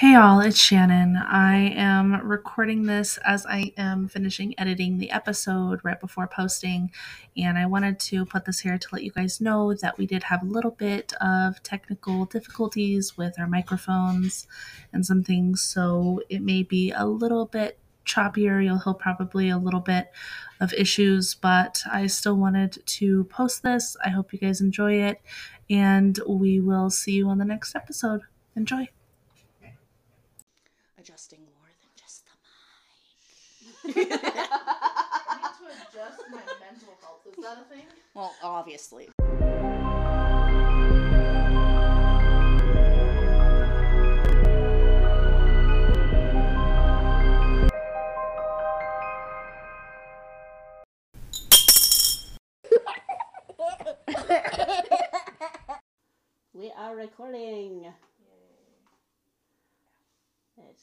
[0.00, 1.18] Hey all, it's Shannon.
[1.18, 6.90] I am recording this as I am finishing editing the episode right before posting,
[7.36, 10.22] and I wanted to put this here to let you guys know that we did
[10.22, 14.46] have a little bit of technical difficulties with our microphones
[14.90, 18.64] and some things, so it may be a little bit choppier.
[18.64, 20.10] You'll hear probably a little bit
[20.60, 23.98] of issues, but I still wanted to post this.
[24.02, 25.20] I hope you guys enjoy it,
[25.68, 28.22] and we will see you on the next episode.
[28.56, 28.88] Enjoy.
[31.00, 32.32] Adjusting more than just the
[33.94, 34.06] mic.
[34.12, 37.26] I need to adjust my mental health.
[37.26, 37.86] Is that a thing?
[38.14, 39.08] well, obviously.
[56.52, 57.94] we are recording.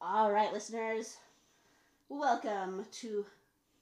[0.00, 1.16] All right, listeners.
[2.08, 3.26] Welcome to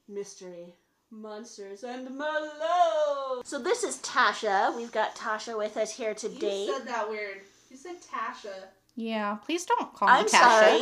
[0.08, 0.74] Mystery
[1.10, 3.44] Monsters and Merlot.
[3.46, 4.76] So this is Tasha.
[4.76, 6.64] We've got Tasha with us here today.
[6.66, 7.42] You said that weird.
[7.70, 8.52] You said Tasha.
[8.96, 10.40] Yeah, please don't call I'm me Tasha.
[10.40, 10.80] sorry.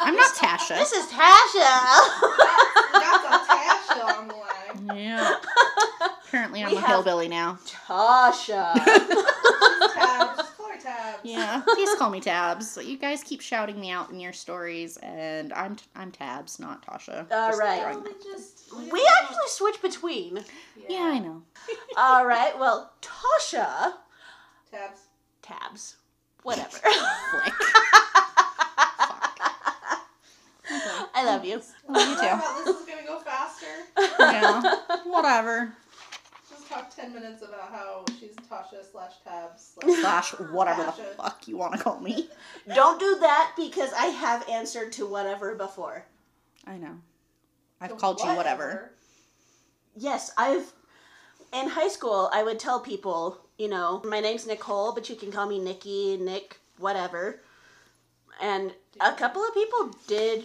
[0.00, 0.78] I'm not Tasha.
[0.78, 1.80] This is Tasha.
[2.92, 4.98] That's a Tasha on the line.
[4.98, 5.36] yeah.
[6.30, 7.58] Apparently, I'm We a have- hillbilly now.
[7.66, 8.72] Tasha.
[9.94, 10.36] Tabs.
[10.38, 11.18] Just Tabs.
[11.24, 12.78] Yeah, please call me Tabs.
[12.82, 17.26] You guys keep shouting me out in your stories, and I'm I'm Tabs, not Tasha.
[17.32, 17.96] All Just right.
[17.96, 18.72] We just.
[18.92, 20.44] we actually switch between.
[20.88, 21.42] Yeah, I know.
[21.96, 22.56] All right.
[22.58, 23.94] Well, Tasha.
[24.70, 25.00] Tabs.
[25.42, 25.96] Tabs.
[26.44, 26.68] Whatever.
[26.78, 27.54] Flick.
[31.12, 31.60] I love you.
[31.88, 32.26] Oh, you What too.
[32.26, 33.66] about this is gonna go faster?
[34.18, 34.62] Yeah.
[35.04, 35.72] Whatever.
[37.00, 41.16] Ten minutes about how she's Tasha slash Tabs Slash whatever the Tasha.
[41.16, 42.28] fuck you want to call me.
[42.74, 46.04] Don't do that because I have answered to whatever before.
[46.66, 46.96] I know.
[47.80, 48.92] I've called you whatever.
[49.96, 50.72] Yes, I've.
[51.52, 55.32] In high school, I would tell people, you know, my name's Nicole, but you can
[55.32, 57.40] call me Nikki, Nick, whatever.
[58.40, 60.44] And a couple of people did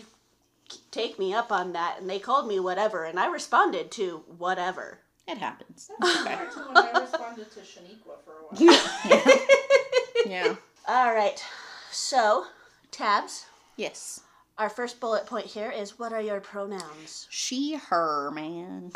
[0.90, 5.00] take me up on that, and they called me whatever, and I responded to whatever.
[5.28, 5.90] It happens.
[6.00, 6.68] That's Okay.
[6.68, 9.38] when I responded to Shaniqua for a while.
[10.28, 10.56] Yeah.
[10.88, 11.44] All right,
[11.92, 12.46] so,
[12.92, 13.46] tabs.
[13.76, 14.22] Yes.
[14.58, 17.28] Our first bullet point here is what are your pronouns?
[17.30, 18.92] She, her, man.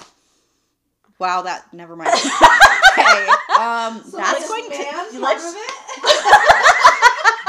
[1.20, 2.10] Wow, that never mind.
[2.16, 3.28] okay,
[3.60, 4.78] um, So that's going to.
[4.78, 6.26] man part let's- of it?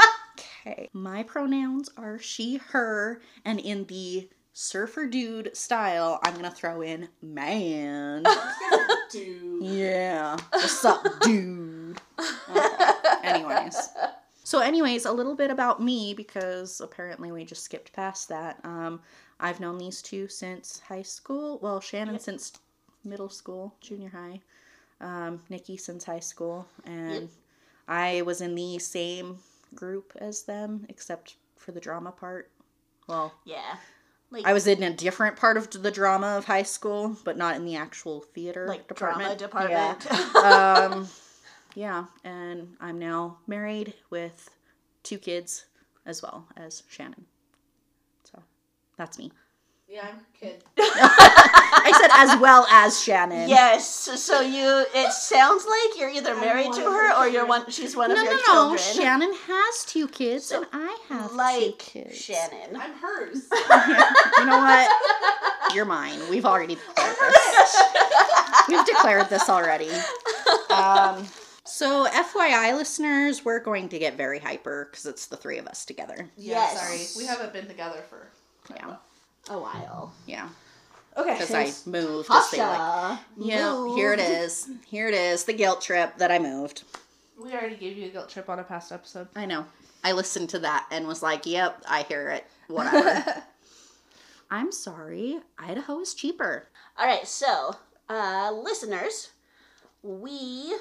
[0.63, 6.81] Okay, my pronouns are she, her, and in the surfer dude style, I'm gonna throw
[6.81, 8.25] in man.
[9.11, 9.61] Dude.
[9.63, 11.99] yeah, what's up, dude?
[12.19, 12.85] Okay,
[13.23, 13.89] Anyways.
[14.43, 18.59] So, anyways, a little bit about me because apparently we just skipped past that.
[18.63, 19.01] Um,
[19.39, 21.59] I've known these two since high school.
[21.61, 22.21] Well, Shannon Yep.
[22.21, 22.53] since
[23.03, 24.39] middle school, junior high.
[25.01, 27.29] Um, Nikki since high school, and Yep.
[27.87, 29.39] I was in the same
[29.75, 32.49] group as them, except for the drama part.
[33.07, 33.75] Well, Yeah.
[34.31, 37.57] Like, I was in a different part of the drama of high school, but not
[37.57, 39.39] in the actual theater like department.
[39.39, 41.09] drama Yeah um,
[41.75, 44.49] yeah, and I'm now married with
[45.03, 45.65] two kids
[46.05, 47.25] as well as Shannon.
[48.23, 48.41] So
[48.97, 49.33] that's me.
[49.91, 50.63] Yeah, I'm a kid.
[50.79, 53.49] I said as well as Shannon.
[53.49, 53.85] yes.
[53.89, 57.69] So you, it sounds like you're either married to her her or you're one.
[57.69, 58.45] She's one No, of no, your no.
[58.45, 58.79] children.
[58.79, 62.17] Shannon has two kids, So, and I have like two kids.
[62.23, 62.77] Shannon.
[62.77, 63.49] I'm hers.
[64.39, 64.89] you know what?
[65.75, 66.19] You're mine.
[66.29, 67.83] We've already declared this.
[68.69, 69.89] We've declared this already.
[70.69, 71.27] Um,
[71.65, 75.83] so, FYI, listeners, we're going to get very hyper because it's the three of us
[75.85, 76.29] together.
[76.37, 76.79] Yeah, Yes.
[76.79, 77.23] sorry.
[77.25, 78.29] We haven't been together for.
[78.73, 78.95] Yeah,
[79.49, 80.13] A while.
[80.27, 80.49] yeah.
[81.17, 81.33] Okay.
[81.39, 82.29] Because I moved.
[82.29, 83.19] Just like, Tasha.
[83.37, 84.69] yeah, here it is.
[84.87, 85.43] Here it is.
[85.43, 86.83] The guilt trip that I moved.
[87.37, 89.27] We already gave you a guilt trip on a past episode.
[89.35, 89.65] I know.
[90.03, 92.45] I listened to that and was like, "Yep, I hear it.
[92.67, 93.43] Whatever."
[94.51, 95.39] I'm sorry.
[95.57, 96.67] Idaho is cheaper.
[96.97, 97.27] All right.
[97.27, 97.75] So,
[98.09, 99.31] uh, listeners,
[100.03, 100.75] we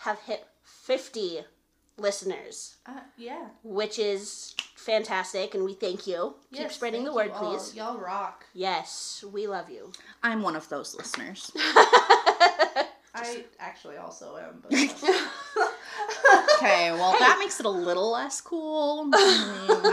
[0.00, 1.40] have hit 50
[1.96, 3.48] listeners, Uh, yeah.
[3.62, 4.54] which is
[4.88, 6.34] fantastic, and we thank you.
[6.52, 7.52] Keep Yes, spreading the word, you all.
[7.56, 7.74] please.
[7.76, 8.46] Y'all rock.
[8.54, 9.92] Yes, we love you.
[10.22, 11.52] I'm one of those listeners.
[13.14, 14.62] I actually also am.
[14.62, 14.72] But
[16.56, 19.06] Okay, well that makes it a little less cool.
[19.06, 19.10] Mm,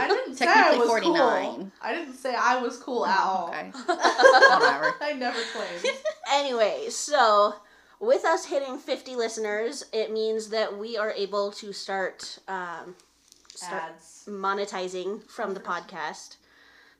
[0.00, 1.54] I didn't say I Technically was 49.
[1.56, 1.70] cool.
[1.82, 3.48] I didn't say I was cool at all.
[3.48, 3.70] Okay.
[3.86, 4.94] Whatever.
[5.00, 5.96] I never claimed.
[6.32, 7.54] Anyway, so
[8.00, 12.94] with us hitting 50 listeners, it means that we are able to start um,
[13.56, 14.24] start Ads.
[14.28, 16.36] monetizing from the podcast.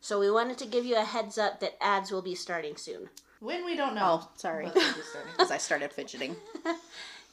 [0.01, 3.09] So we wanted to give you a heads up that ads will be starting soon.
[3.41, 4.21] When we don't know.
[4.23, 4.65] Oh, sorry.
[4.67, 5.33] but they'll be starting.
[5.37, 6.37] Because I started fidgeting.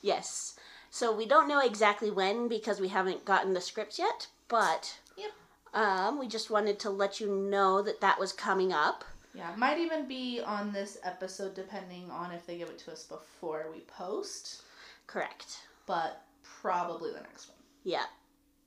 [0.01, 0.57] Yes.
[0.89, 5.31] So we don't know exactly when because we haven't gotten the scripts yet, but Yep.
[5.73, 9.03] um, we just wanted to let you know that that was coming up.
[9.33, 13.03] Yeah, might even be on this episode depending on if they give it to us
[13.03, 14.61] before we post,
[15.07, 15.59] Correct.
[15.87, 17.57] but probably the next one.
[17.83, 18.03] Yeah.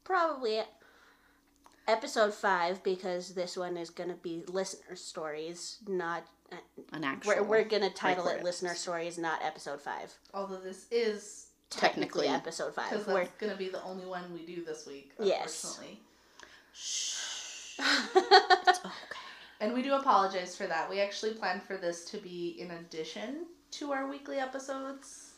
[0.06, 0.61] Probably
[1.88, 6.25] episode five because this one is going to be listener stories, not.
[6.53, 6.56] Uh,
[6.93, 7.35] An actual.
[7.35, 10.14] we're, we're going to title it recorded listener stories, not episode five.
[10.32, 12.29] Although this is Technically, Technically.
[12.29, 12.91] episode five.
[12.91, 15.64] because We're, that's gonna be the only one we do this week, Yes.
[15.64, 16.00] unfortunately.
[18.69, 18.91] It's okay.
[19.61, 20.88] And we do apologize for that.
[20.88, 25.32] We actually planned for this to be in addition to our weekly episodes.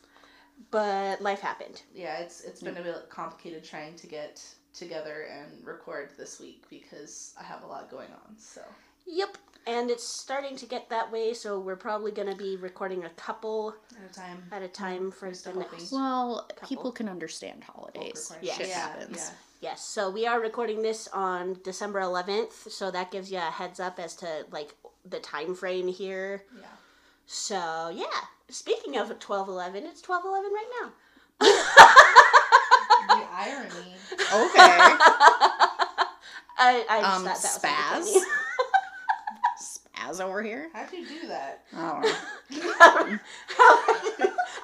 [0.71, 1.81] but life happened.
[1.95, 4.45] Yeah, it's it's been a bit complicated trying to get
[4.79, 8.37] together and record this week because I have a lot going on.
[8.39, 8.63] So
[9.07, 9.39] Yep.
[9.67, 13.11] And it's starting to get that way, so we're probably going to be recording a
[13.11, 14.43] couple at a time.
[14.51, 15.93] at a time mm, for the next.
[15.93, 16.69] Well, Couple.
[16.69, 18.29] people can understand holidays.
[18.31, 18.47] record.
[18.47, 18.57] Yes.
[18.57, 19.31] Shit Yeah, happens.
[19.61, 23.81] Yes, so we are recording this on December 11th, so that gives you a heads
[23.81, 24.75] up as to like
[25.05, 26.45] the time frame here.
[26.57, 26.67] Yeah.
[27.27, 28.07] So, yeah.
[28.49, 32.25] Speaking of 1211, it's 1211 right now.
[33.39, 33.95] The irony.
[34.11, 34.69] Okay.
[36.61, 38.17] I, I just Um, thought that spaz?
[40.19, 40.69] Spaz over here.
[40.73, 41.65] How'd you do that?
[41.77, 42.01] Oh.
[42.03, 42.13] funny.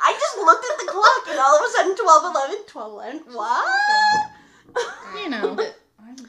[0.03, 3.35] I just looked at the clock and all of a sudden 1211, 1211.
[3.35, 5.23] What?
[5.23, 5.57] You know.
[6.05, 6.29] I'm-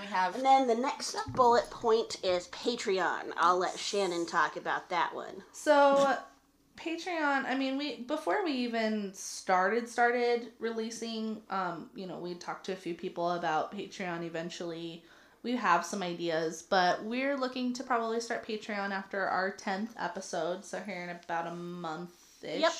[0.00, 3.32] We have And then the next bullet point is Patreon.
[3.36, 5.42] I'll let Shannon talk about that one.
[5.52, 6.16] So
[6.82, 12.66] Patreon, I mean, we before we even started started releasing, um, you know, we talked
[12.66, 15.04] to a few people about Patreon eventually.
[15.44, 20.64] We have some ideas, but we're looking to probably start Patreon after our 10th episode,
[20.64, 22.60] so here in about a month ish.
[22.60, 22.72] Yep.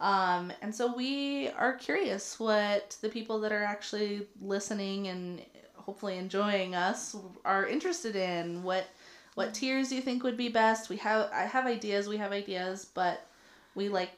[0.00, 5.42] Um, and so we are curious what the people that are actually listening and
[5.74, 8.62] hopefully enjoying us are interested in.
[8.62, 8.86] What
[9.36, 10.88] what tiers do you think would be best?
[10.88, 13.24] We have I have ideas, we have ideas, but
[13.76, 14.10] we like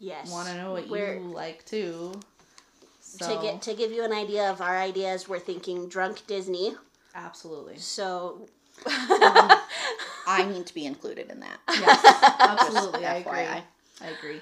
[0.00, 0.30] Yes.
[0.32, 2.12] want to know what We're- you like too.
[3.00, 6.74] So to get to give you an idea of our ideas, we're thinking drunk Disney.
[7.14, 7.76] absolutely.
[7.78, 8.48] So
[8.86, 11.58] I need to be included in that.
[11.78, 12.02] Yes,
[12.40, 13.04] absolutely.
[13.06, 13.32] I agree.
[14.00, 14.40] I agree.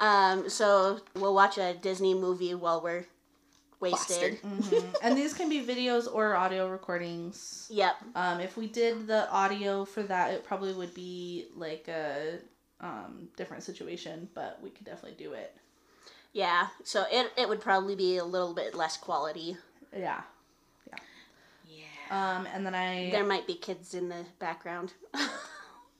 [0.00, 3.04] um so we'll watch a Disney movie while we're
[3.80, 4.40] wasted.
[4.40, 4.82] Plastered.
[4.82, 4.94] Mhm.
[5.02, 7.66] and these can be videos or audio recordings.
[7.70, 7.94] Yep.
[8.14, 12.38] Um, if we did the audio for that, it probably would be like a
[12.80, 15.54] um, different situation, but we could definitely do it.
[16.32, 16.68] Yeah.
[16.84, 19.56] So it it would probably be a little bit less quality.
[19.96, 20.20] Yeah.
[20.88, 20.98] Yeah.
[21.68, 21.84] Yeah.
[22.38, 24.92] Um, and then I There might be kids in the background.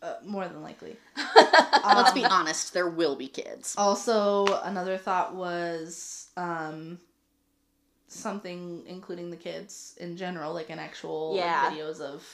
[0.03, 0.97] uh, more than likely.
[1.37, 3.75] Let's Um, be honest, there will be kids.
[3.79, 6.99] Also, another thought was um,
[8.11, 12.27] something including the kids in general, like an actual like, videos of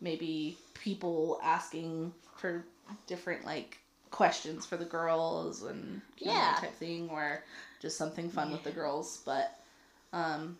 [0.00, 2.64] maybe people asking for
[3.06, 3.78] different like
[4.10, 6.56] questions for the girls and Yeah.
[6.60, 7.42] type thing, or
[7.80, 9.22] just something fun with the girls.
[9.24, 9.58] But
[10.12, 10.58] um,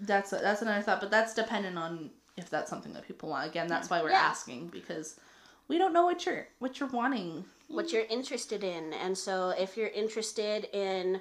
[0.00, 1.00] that's that's another thought.
[1.00, 3.46] But that's dependent on if that's something that people want.
[3.48, 4.20] Again, that's why we're Yeah.
[4.20, 5.20] asking because
[5.68, 7.44] we don't know what you're what you're wanting.
[7.68, 8.92] what you're interested in.
[8.94, 11.20] And so if you're interested in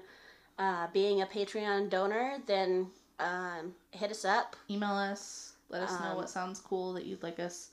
[0.60, 2.88] uh, being a Patreon donor, then
[3.20, 4.56] um, hit us up.
[4.70, 5.54] email us.
[5.70, 7.70] Let us know Um, what sounds cool that you'd like us.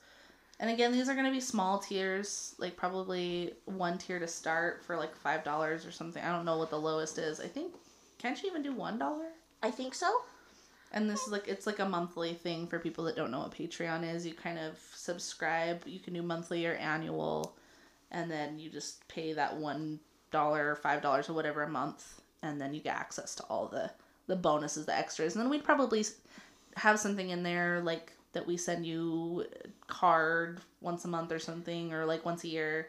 [0.59, 4.83] And again these are going to be small tiers like probably one tier to start
[4.85, 6.23] for like five dollars or something.
[6.23, 7.41] I don't know what the lowest is.
[7.41, 7.75] I think
[8.19, 9.27] can't you even do one dollar?
[9.63, 10.23] I think so.
[10.93, 13.53] and this is like it's like a monthly thing for people that don't know what
[13.53, 14.27] patreon is.
[14.27, 17.57] You kind of subscribe you can do monthly or annual
[18.11, 20.01] and then you just pay that one
[20.31, 23.67] dollar or five dollars or whatever a month and then you get access to all
[23.69, 23.91] the
[24.29, 26.05] the bonuses the extras and then we'd probably
[26.77, 31.39] have something in there like that we send you a card once a month or
[31.39, 32.89] something or like once a year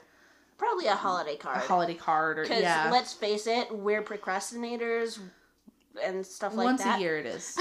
[0.57, 1.57] Probably a holiday card.
[1.57, 5.19] a holiday card or Because yeah let's face it, we're procrastinators
[6.03, 6.89] and stuff like once that.
[6.89, 7.55] Once a year it is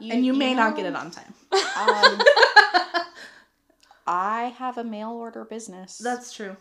[0.00, 2.20] and you may not get it on time Um,
[4.06, 5.98] I have a mail order business.
[5.98, 6.56] that's true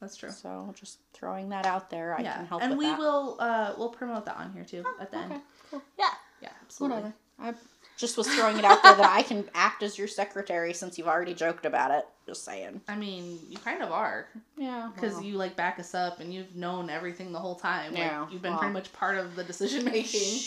[0.00, 2.16] that's true so just throwing that out there.
[2.18, 2.98] I yeah, can help and we that.
[2.98, 5.42] will uh we'll promote that on here too at the Okay, end.
[5.70, 5.82] cool.
[5.98, 6.08] Yeah.
[6.42, 6.96] Yeah, absolutely.
[6.98, 7.14] Whatever.
[7.38, 7.54] I
[7.98, 11.06] Just was throwing it out there that I can act as your secretary since you've
[11.08, 12.06] already joked about it.
[12.26, 12.80] Just saying.
[12.88, 14.26] I mean, you kind of are.
[14.56, 14.90] Yeah.
[14.94, 17.94] Because you like back us up and you've known everything the whole time.
[17.94, 18.60] Yeah, Like, you've been well.
[18.60, 20.40] pretty much part of the decision making.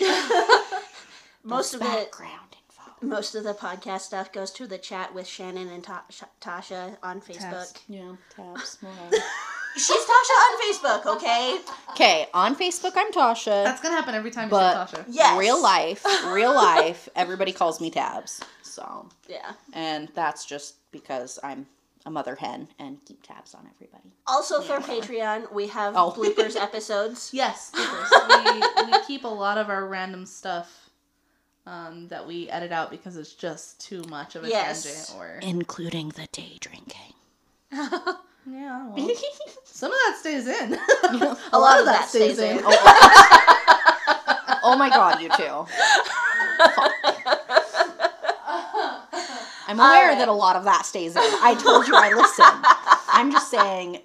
[1.44, 2.55] Most of it, background.
[3.02, 6.96] Most of the podcast stuff goes to the chat with Shannon and Ta- Sh- Tasha
[7.02, 7.40] on Facebook.
[7.50, 7.74] Tabs.
[7.88, 8.78] Yeah, tabs.
[9.76, 10.62] She's Tasha on
[11.04, 11.58] Facebook, okay?
[11.90, 13.62] Okay, on Facebook I'm Tasha.
[13.64, 15.04] That's gonna happen every time you But- say Tasha.
[15.08, 15.38] Yes.
[15.38, 18.40] Real life, real life, everybody calls me tabs.
[18.62, 19.52] So, Yeah.
[19.74, 21.66] and that's just because I'm
[22.06, 24.12] a mother hen and keep tabs on everybody.
[24.26, 26.10] Also for Patreon, we have Oh.
[26.16, 27.30] bloopers episodes.
[27.34, 28.54] Yes, bloopers.
[28.86, 30.85] we, we keep a lot of our random stuff
[31.66, 34.84] um, that we edit out because it's just too much of a Yes.
[34.84, 35.20] tangent.
[35.20, 37.14] Or Including the day drinking.
[37.72, 39.10] yeah, well,
[39.64, 40.74] some of that stays in.
[41.52, 42.60] A lot of that stays in.
[44.68, 45.66] Oh my god, you two.
[49.68, 50.18] I'm aware Alright.
[50.18, 51.22] that a lot of that stays in.
[51.22, 52.44] I told you I listen.
[53.08, 54.00] I'm just saying the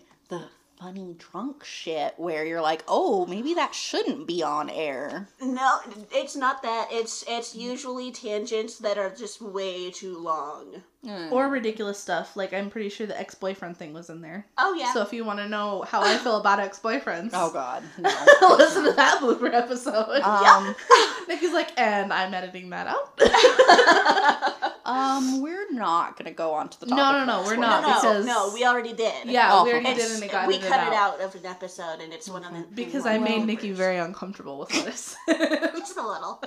[0.81, 5.27] funny drunk shit where you're like, oh, maybe that shouldn't be on air.
[5.39, 5.79] No,
[6.11, 6.88] it's not that.
[6.91, 10.81] It's it's usually tangents that are just way too long.
[11.03, 12.36] Or ridiculous stuff.
[12.36, 14.46] Like I'm pretty sure the ex boyfriend thing was in there.
[14.58, 14.93] Oh yeah.
[14.93, 18.10] So if you want to know how I feel about ex boyfriends, Oh god, no.
[18.58, 20.22] listen to that blooper episode.
[20.22, 20.75] Um,
[21.27, 23.20] Nikki's like, and I'm editing that out.
[24.86, 27.20] um, we're not gonna go on to the No, topic.
[27.20, 29.25] no, no, of we're not, no, because- no, we already did.
[29.25, 29.96] yeah, Oh, we already okay.
[29.98, 30.93] did and it got we edited cut out.
[30.93, 33.46] it out of an episode, and it's one of the because I of the made
[33.46, 35.15] Nikki very uncomfortable with this.
[35.27, 35.72] I said.
[35.77, 36.43] just a little.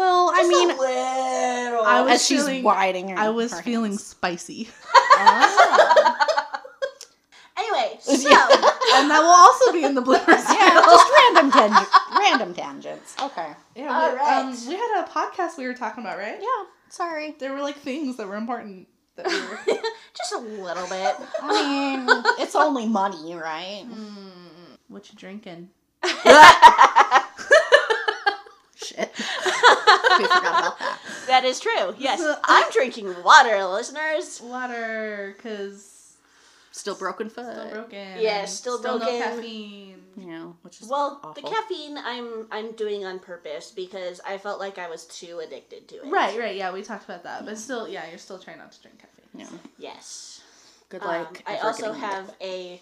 [0.00, 1.84] Well, I mean, a little.
[1.86, 3.18] I was as she's feeling- widening her.
[3.18, 4.04] I was her feeling hands.
[4.04, 6.16] spicy, Oh.
[7.58, 8.12] anyway, so
[8.94, 10.26] and that will also be in the bloopers.
[10.48, 11.88] yeah, just random tangent,
[12.18, 13.14] random tangents.
[13.22, 13.48] Okay.
[13.76, 14.38] Yeah, All we, right.
[14.44, 16.38] um, we had a podcast we were talking about, right?
[16.40, 16.64] Yeah.
[16.88, 17.34] Sorry.
[17.38, 19.80] There were like things that were important that we were.
[20.16, 21.14] just a little bit.
[21.42, 23.84] I mean, it's only money, right?
[24.88, 25.68] what you drinking?
[28.82, 29.12] Shit.
[30.20, 30.98] We forgot about that.
[31.26, 31.94] That is true.
[31.98, 34.40] Yes, I'm drinking water, listeners.
[34.42, 35.96] Water, cause
[36.72, 37.46] Still broken foot.
[37.52, 38.20] still broken.
[38.20, 39.18] Yeah, and still no broken.
[39.18, 40.02] caffeine.
[40.16, 41.34] Yeah, which is Well, awful.
[41.42, 45.88] the caffeine I'm I'm doing on purpose because I felt like I was too addicted
[45.88, 46.06] to it.
[46.06, 46.56] Right, right.
[46.56, 49.40] Yeah, we talked about that, but still, yeah, you're still trying not to drink caffeine.
[49.40, 49.58] Yeah.
[49.78, 50.40] Yes.
[50.88, 51.42] Good Um, luck.
[51.46, 52.80] I also have a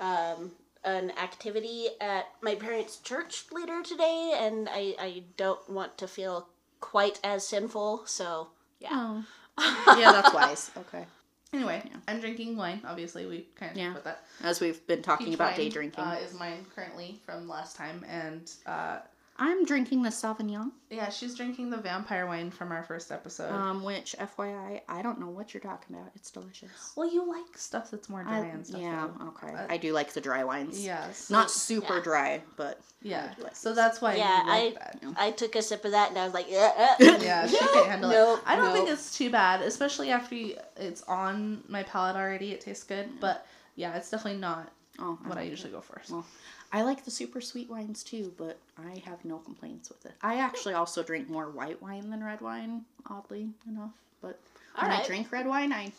[0.00, 0.52] um
[0.84, 6.48] an activity at my parents' church later today, and I I don't want to feel
[6.82, 8.02] quite as sinful.
[8.06, 8.48] So
[8.78, 8.90] yeah.
[8.92, 9.24] Oh.
[9.98, 10.70] yeah, that's wise.
[10.76, 11.06] Okay.
[11.54, 12.80] Anyway, I'm drinking wine.
[12.86, 13.88] Obviously, we kind of Yeah.
[13.92, 14.46] talked about that.
[14.48, 17.76] As we've been talking Peach about wine, day drinking, uh, is mine currently from last
[17.76, 19.00] time, and uh,
[19.38, 23.50] I'm drinking the Sauvignon, yeah, she's drinking the vampire wine from our first episode.
[23.50, 26.10] um, which FYI, I don't know what you're talking about.
[26.14, 26.92] It's delicious.
[26.96, 28.80] well, you like stuff that's more dry I, and stuff.
[28.82, 29.28] yeah, though.
[29.28, 29.54] okay.
[29.54, 30.84] Uh, I do like the dry wines.
[30.84, 31.30] Yes.
[31.30, 32.02] Not super Yeah.
[32.02, 33.32] dry, but Yeah.
[33.42, 35.02] like So that's why Yeah, you like I that.
[35.16, 37.86] I took a sip of that and I was like, uh, uh, Yeah, she can't
[37.86, 38.40] handle no, it.
[38.44, 38.72] I don't no.
[38.74, 42.52] think it's too bad, especially after you, it's on my palate already.
[42.52, 43.46] It tastes good, but
[43.76, 46.02] yeah, it's definitely not oh, what I like usually go for.
[46.10, 46.26] Well,
[46.72, 50.12] I like the super sweet wines too, but I have no complaints with it.
[50.22, 53.90] I actually also drink more white wine than red wine, oddly enough.
[54.22, 54.40] But
[54.80, 55.92] when I drink red wine, I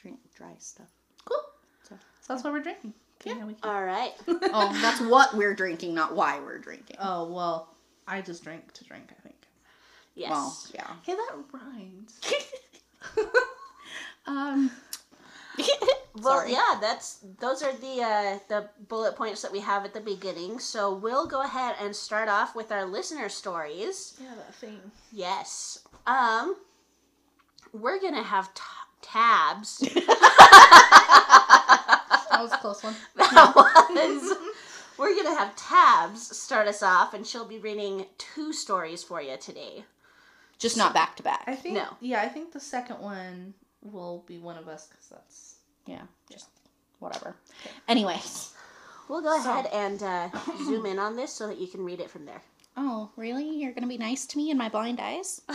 [0.00, 0.86] drink dry stuff.
[1.26, 1.40] Cool.
[1.88, 2.94] So- So that's what we're drinking.
[3.20, 4.12] Okay, now we can- All right.
[4.26, 6.96] Oh, that's what we're drinking, not why we're drinking.
[6.98, 7.74] Oh well,
[8.08, 9.10] I just drink to drink.
[9.10, 9.34] I think.
[10.14, 10.30] Yes.
[10.30, 10.90] Well, yeah.
[11.02, 12.20] Hey, that rhymes.
[14.28, 14.70] Um.
[16.22, 16.52] Well, Sorry.
[16.52, 20.58] yeah, that's those are the uh, the bullet points that we have at the beginning.
[20.58, 24.14] So we'll go ahead and start off with our listener stories.
[24.22, 24.80] yeah, that thing.
[25.12, 25.80] Yes.
[26.06, 26.56] Um,
[27.72, 28.62] we're gonna have t-
[29.02, 29.86] tabs.
[32.28, 32.94] That was a close one.
[33.16, 34.36] that was.
[34.98, 39.36] We're gonna have tabs start us off, and she'll be reading two stories for you
[39.38, 39.84] today.
[40.58, 41.44] Just not back to back.
[41.46, 41.74] I think.
[41.76, 41.96] No.
[42.00, 45.55] Yeah, I think the second one will be one of us because that's.
[45.86, 46.02] Yeah.
[46.30, 46.48] Just
[46.98, 47.36] whatever.
[47.88, 48.52] Anyways.
[49.08, 50.28] We'll go So- ahead and uh,
[50.64, 52.42] zoom in on this so that you can read it from there.
[52.76, 53.48] Oh, really?
[53.56, 55.40] You're gonna be nice to me in my blind eyes?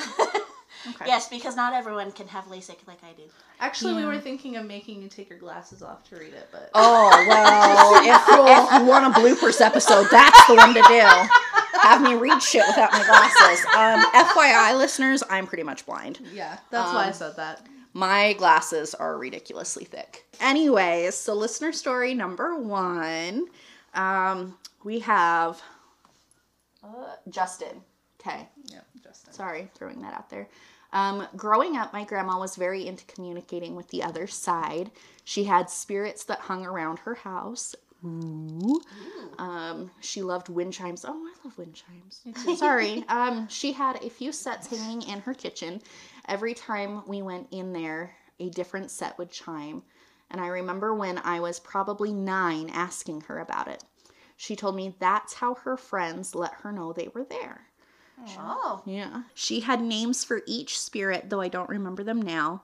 [0.96, 1.06] Okay.
[1.06, 3.24] Yes, because not everyone can have LASIK like I do.
[3.60, 6.72] Actually, we were thinking of making you take your glasses off to read it, but
[6.74, 11.02] Oh well, if, if you want a bloopers episode, that's the one to do.
[11.82, 13.64] Have me read shit without my glasses.
[13.76, 16.20] Um, FYI, listeners, I'm pretty much blind.
[16.34, 17.62] yeah, that's why I Um, said that.
[17.94, 20.26] My glasses are ridiculously thick.
[20.40, 23.48] Anyways, so listener story number one,
[23.94, 25.62] um, we have
[26.84, 27.82] uh, Justin.
[28.20, 28.48] Okay.
[28.66, 29.34] Yeah, Justin.
[29.34, 30.48] Sorry, throwing that out there.
[30.94, 34.92] Um, growing up, my grandma was very into communicating with the other side.
[35.24, 37.76] She had spirits that hung around her house.
[38.04, 38.82] Ooh.
[39.38, 41.06] Um, she loved wind chimes.
[41.08, 42.58] Oh, I love wind chimes.
[42.60, 43.06] Sorry.
[43.08, 45.82] Um, she had a few sets hanging in her kitchen.
[46.32, 49.84] Every time we went in there, a different set would chime.
[50.30, 53.84] And I remember when I was probably nine asking her about it.
[54.38, 57.68] She told me that's how her friends let her know they were there.
[58.38, 58.82] Oh.
[58.86, 59.24] Yeah.
[59.34, 62.64] She had names for each spirit, though I don't remember them now.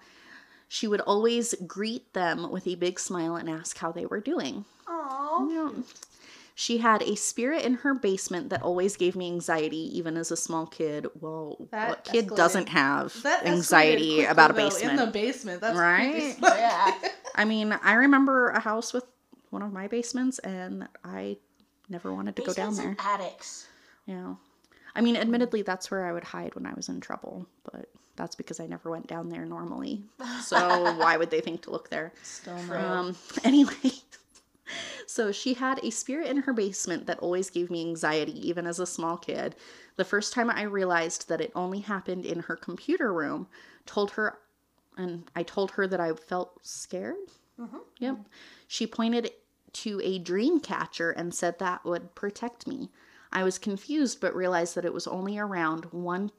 [0.69, 4.63] She would always greet them with a big smile and ask how they were doing.
[4.87, 5.49] Oh.
[5.51, 5.83] Yeah.
[6.59, 10.35] She had a spirit in her basement that always gave me anxiety, even as a
[10.35, 11.05] small kid.
[11.21, 14.99] Well, That what kid escalated- doesn't have That anxiety quickly, about a though, basement?
[14.99, 15.61] In the basement.
[15.61, 16.11] That's Right?
[16.13, 16.57] creepy as fuck.
[16.57, 17.09] Yeah.
[17.35, 19.05] I mean, I remember a house with
[19.51, 21.37] one of my basements, and I
[21.89, 22.87] never wanted to go down there.
[22.89, 23.67] and attics.
[24.07, 24.33] Yeah.
[24.95, 28.33] I mean, admittedly, that's where I would hide when I was in trouble, but that's
[28.35, 30.01] because I never went down there normally.
[30.43, 30.57] So
[30.95, 32.13] why would they think to look there?
[32.23, 32.75] Still no.
[32.79, 33.91] Um, anyway,
[35.07, 38.79] so she had a spirit in her basement that always gave me anxiety, even as
[38.79, 39.55] a small kid.
[39.95, 43.47] The first time I realized that it only happened in her computer room,
[43.85, 44.37] told her,
[44.97, 47.15] and I told her that I felt scared.
[47.59, 47.77] Mm-hmm.
[47.99, 48.17] Yep.
[48.67, 49.31] She pointed
[49.73, 52.89] to a dream catcher and said that would protect me.
[53.31, 56.31] I was confused, but realized that it was only around one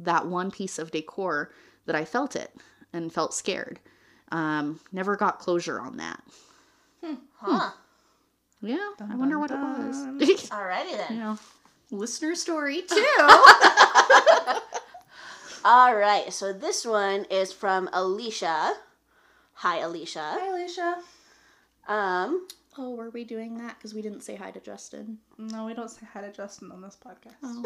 [0.00, 1.50] that one piece of decor
[1.86, 2.54] that I felt it
[2.92, 3.80] and felt scared.
[4.30, 6.22] Um, never got closure on that.
[7.02, 7.14] Hmm.
[7.36, 7.58] Huh.
[7.58, 7.78] Hmm.
[8.60, 9.96] Yeah, I wonder what it was.
[10.50, 11.16] Alrighty then.
[11.16, 11.36] yeah.
[11.90, 13.16] Listener story too.
[15.64, 16.32] All right.
[16.32, 18.74] So this one is from Alicia.
[19.54, 20.20] Hi, Alicia.
[20.38, 20.96] Hi, Alicia.
[21.88, 22.46] Um.
[22.76, 23.76] oh, were we doing that?
[23.78, 25.18] Because we didn't say hi to Justin.
[25.38, 27.34] No, we don't say hi to Justin on this podcast.
[27.42, 27.62] Oh,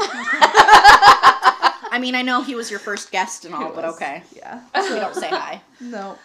[1.91, 3.95] I mean, I know he was your first guest and all, but was.
[3.97, 4.23] okay.
[4.35, 4.61] Yeah.
[4.75, 5.61] We don't say hi.
[5.81, 6.17] No.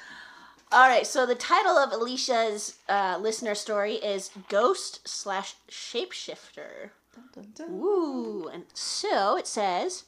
[0.72, 1.08] All right.
[1.08, 6.90] So the title of Alicia's uh, listener story is Ghost slash Shapeshifter.
[7.34, 7.70] Dun, dun.
[7.72, 10.04] Ooh, and so it says,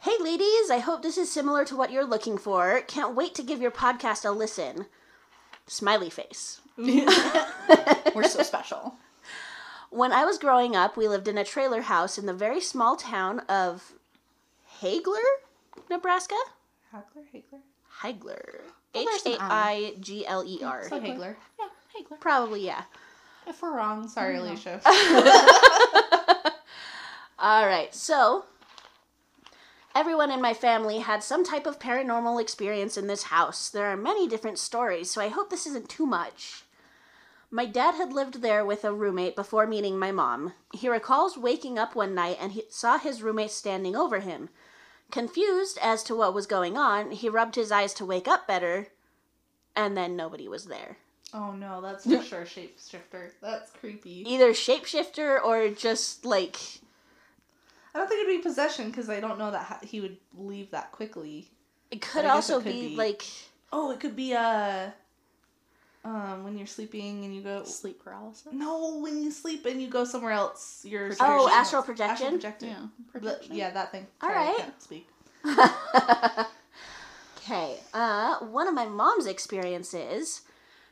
[0.00, 2.80] Hey ladies, I hope this is similar to what you're looking for.
[2.88, 4.86] Can't wait to give your podcast a listen.
[5.66, 6.60] Smiley face.
[6.76, 8.96] We're so special.
[9.90, 12.96] When I was growing up, we lived in a trailer house in the very small
[12.96, 13.92] town of
[14.80, 15.22] Hagler,
[15.90, 16.34] Nebraska?
[16.92, 17.60] Hagler, Hagler.
[18.00, 18.60] Hagler.
[18.94, 20.88] Well, H there's an A I G L E R.
[20.88, 21.36] So Hagler.
[21.58, 22.20] Yeah, hey, Glenn.
[22.20, 22.82] Probably, yeah.
[23.46, 24.80] If we're wrong, sorry, Alicia.
[27.38, 28.44] All right, so
[29.96, 33.68] everyone in my family had some type of paranormal experience in this house.
[33.68, 36.64] There are many different stories, so I hope this isn't too much.
[37.50, 40.54] My dad had lived there with a roommate before meeting my mom.
[40.72, 44.48] He recalls waking up one night and he saw his roommate standing over him.
[45.12, 48.88] Confused as to what was going on, he rubbed his eyes to wake up better,
[49.76, 50.96] and then nobody was there.
[51.34, 53.30] oh no, that's for sure shapeshifter.
[53.42, 54.24] That's creepy.
[54.26, 56.56] Either shapeshifter or just like
[57.94, 60.92] I don't think it'd be possession because I don't know that he would leave that
[60.92, 61.50] quickly.
[61.90, 62.96] it could also it could be, be.
[62.96, 63.22] like
[63.70, 64.90] Oh, it could be uh
[66.04, 68.48] um when you're sleeping and you go Sleep paralysis.
[68.52, 70.84] no when you sleep and you go somewhere else.
[70.84, 72.26] You're Oh, astral projection?
[72.26, 72.68] Astral projection.
[72.68, 72.86] Yeah.
[73.12, 73.56] Projection.
[73.56, 74.06] yeah, that thing.
[74.20, 74.56] All Sorry, I right.
[74.58, 75.08] can't speak.
[77.38, 77.80] Okay.
[77.92, 80.42] Uh, one of my mom's experiences,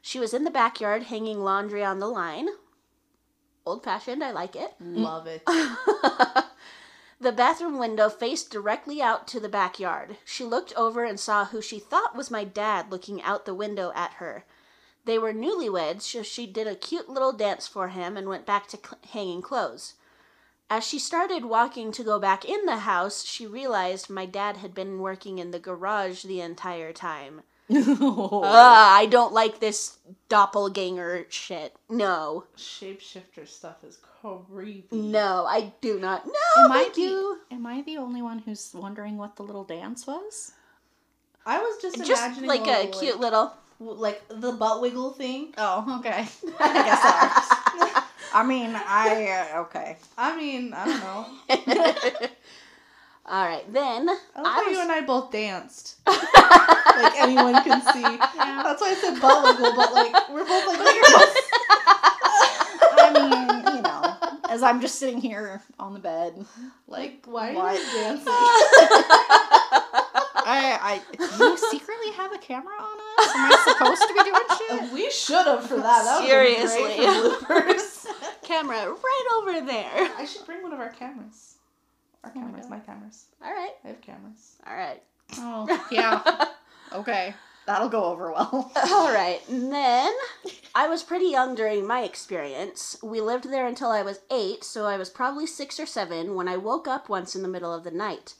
[0.03, 2.49] she was in the backyard hanging laundry on the line.
[3.65, 4.73] Old fashioned, I like it.
[4.81, 5.43] Love it.
[7.23, 10.17] The bathroom window faced directly out to the backyard.
[10.25, 13.93] She looked over and saw who she thought was my dad looking out the window
[13.95, 14.47] at her.
[15.05, 18.69] They were newlyweds, so she did a cute little dance for him and went back
[18.69, 19.95] to cl- hanging clothes.
[20.69, 24.73] As she started walking to go back in the house, she realized my dad had
[24.75, 27.43] been working in the garage the entire time.
[27.73, 31.75] I don't like this doppelganger shit.
[31.89, 32.45] No.
[32.57, 34.97] Shapeshifter stuff is creepy.
[34.97, 36.27] No, I do not.
[36.27, 37.39] No, Am I thank you.
[37.49, 40.53] the Am I the only one who's wondering what the little dance was?
[41.47, 43.53] I was just, Just imagining like a little, cute like, little.
[43.81, 45.55] Like the butt wiggle thing.
[45.59, 46.27] Oh, okay.
[46.61, 48.07] I guess that works.
[48.35, 49.97] I mean, I uh, okay.
[50.17, 52.29] I mean, I don't know.
[53.27, 55.97] All right, then I love I how was- you and I both danced.
[56.07, 58.03] like anyone can see.
[58.03, 60.79] That's why I said butt wiggle, but like we're both like
[63.03, 64.17] I mean, you know,
[64.51, 66.45] as I'm just sitting here on the bed,
[66.89, 67.79] like why are What?
[67.79, 69.57] you dancing?
[70.51, 73.35] I, I, you secretly have a camera on us?
[73.35, 74.93] Am I supposed to be doing shit?
[74.93, 76.05] we should have for that.
[76.05, 77.05] that Seriously.
[77.05, 78.07] bloopers.
[78.43, 80.11] camera right over there.
[80.19, 81.55] I should bring one of our cameras.
[82.25, 83.27] Our oh cameras, my cameras.
[83.43, 83.73] All right.
[83.85, 84.57] I have cameras.
[84.67, 85.03] All right.
[85.39, 86.47] Oh, yeah.
[86.93, 87.35] okay.
[87.67, 88.73] That'll go over well.
[88.91, 89.41] All right.
[89.49, 90.13] And then
[90.75, 92.97] I was pretty young during my experience.
[93.03, 96.49] We lived there until I was eight, so I was probably six or seven when
[96.49, 98.35] I woke up once in the middle of the night.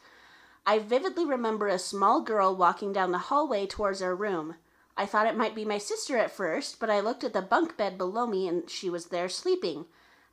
[0.67, 4.57] I vividly remember a small girl walking down the hallway towards our room.
[4.97, 7.77] I thought it might be my sister at first, but I looked at the bunk
[7.77, 9.87] bed below me and she was there sleeping.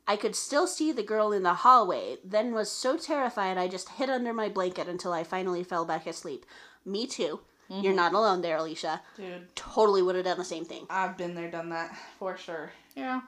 [0.06, 3.90] I could still see the girl in the hallway, then was so terrified I just
[3.90, 6.46] hid under my blanket until I finally fell back asleep.
[6.84, 7.40] Me too.
[7.68, 7.96] You're mm-hmm.
[7.96, 9.02] not alone there, Alicia.
[9.16, 10.86] Dude, Totally would have done the same thing.
[10.88, 12.72] I've been there, done that for sure.
[12.96, 13.20] Yeah.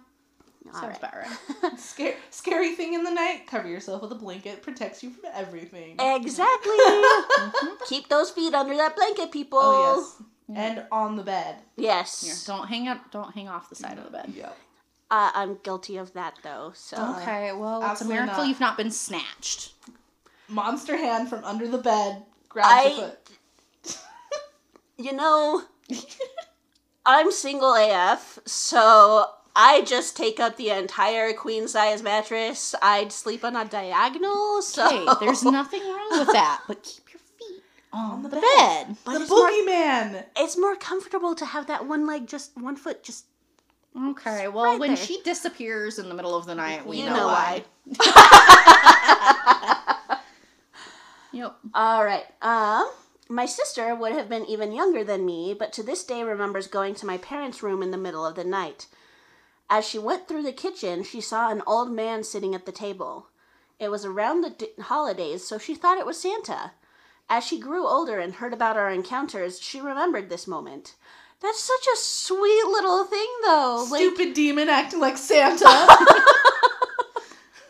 [0.67, 0.99] All Sounds right.
[0.99, 1.15] about
[1.63, 1.79] right.
[1.81, 3.47] Scary, scary thing in the night.
[3.47, 4.63] Cover yourself with a blanket.
[4.63, 5.97] Protects you from everything.
[5.99, 6.77] Exactly.
[7.89, 9.59] Keep those feet under that blanket, people.
[9.61, 10.29] Oh yes.
[10.57, 11.57] And on the bed.
[11.77, 12.23] Yes.
[12.25, 13.11] Here, don't hang up.
[13.11, 14.33] Don't hang off the side of the bed.
[14.37, 14.57] Yep.
[15.11, 16.73] Uh, I'm guilty of that though.
[16.75, 17.53] So Okay.
[17.53, 18.47] Well, it's a miracle not.
[18.49, 19.73] you've not been snatched.
[20.49, 23.99] Monster hand from under the bed grabs I- your foot.
[24.99, 25.63] you know,
[27.07, 32.75] I'm single AF, so I just take up the entire queen size mattress.
[32.81, 34.63] I'd sleep on a diagonal.
[34.63, 38.41] So Hey, there's nothing wrong with that, but keep your feet on the bed.
[38.57, 38.97] bed.
[39.05, 40.25] But the it's more, boogeyman.
[40.37, 43.27] it's more comfortable to have that one leg, just one foot, just
[44.01, 44.47] Okay.
[44.47, 45.05] Well, Right when there.
[45.05, 47.65] she disappears in the middle of the night, we you know, know why.
[47.85, 50.17] why.
[51.33, 51.57] Yep.
[51.75, 52.25] All right.
[52.43, 52.91] Um,
[53.29, 56.97] my sister would have been even younger than me, but to this day remembers going
[56.97, 58.87] to my parents' room in the middle of the night.
[59.73, 63.29] As she went through the kitchen, she saw an old man sitting at the table.
[63.79, 66.73] It was around the d- holidays, so she thought it was Santa.
[67.29, 70.97] As she grew older and heard about our encounters, she remembered this moment.
[71.41, 73.87] That's such a sweet little thing, though.
[73.89, 75.65] Like, Stupid demon acting like Santa.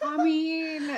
[0.02, 0.90] I mean,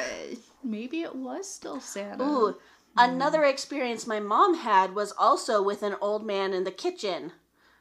[0.62, 2.24] maybe it was still Santa.
[2.24, 2.56] Ooh,
[2.96, 7.32] another experience my mom had was also with an old man in the kitchen.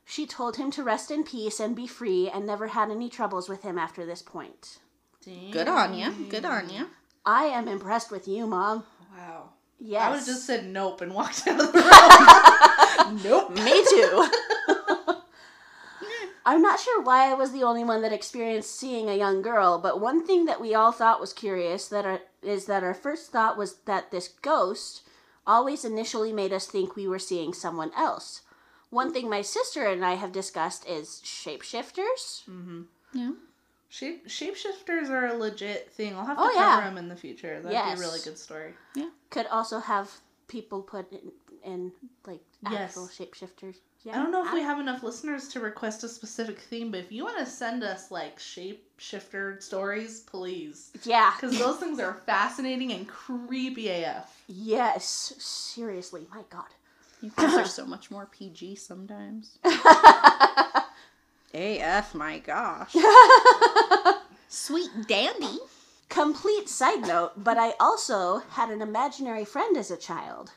[0.05, 3.47] She told him to rest in peace and be free and never had any troubles
[3.47, 4.79] with him after this point.
[5.23, 6.11] Good on you.
[6.29, 6.87] Good on you.
[7.25, 8.83] I am impressed with you, Mom.
[9.15, 9.49] Wow.
[9.79, 10.01] Yes.
[10.03, 13.21] I would have just said nope and walked out of the room.
[13.23, 13.51] nope.
[13.51, 14.29] Me too.
[16.45, 19.77] I'm not sure why I was the only one that experienced seeing a young girl,
[19.77, 23.31] but one thing that we all thought was curious that our, is that our first
[23.31, 25.03] thought was that this ghost
[25.45, 28.41] always initially made us think we were seeing someone else.
[28.91, 32.43] One thing my sister and I have discussed is shapeshifters.
[32.47, 32.81] Mm-hmm.
[33.13, 33.31] Yeah.
[33.89, 36.15] Shape shapeshifters are a legit thing.
[36.15, 36.81] I'll have to Oh, cover yeah.
[36.87, 37.55] them in the future.
[37.61, 37.97] That'd Yes.
[37.99, 38.73] be a really good story.
[38.95, 39.09] Yeah.
[39.29, 40.11] Could also have
[40.47, 41.31] people put in,
[41.63, 41.91] in
[42.25, 42.89] like Yes.
[42.97, 43.77] actual shapeshifters.
[44.03, 44.19] Yeah.
[44.19, 47.11] I don't know if we have enough listeners to request a specific theme, but if
[47.11, 50.91] you want to send us like shapeshifter stories, please.
[51.03, 51.33] Yeah.
[51.35, 54.43] Because those things are fascinating and creepy AF.
[54.47, 55.05] Yes.
[55.37, 56.65] Seriously, my God.
[57.21, 59.59] You guys are so much more PG sometimes.
[61.53, 62.95] AF, my gosh.
[64.47, 65.59] Sweet dandy.
[66.09, 70.51] Complete side note, but I also had an imaginary friend as a child.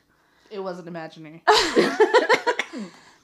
[0.51, 1.43] It wasn't imaginary.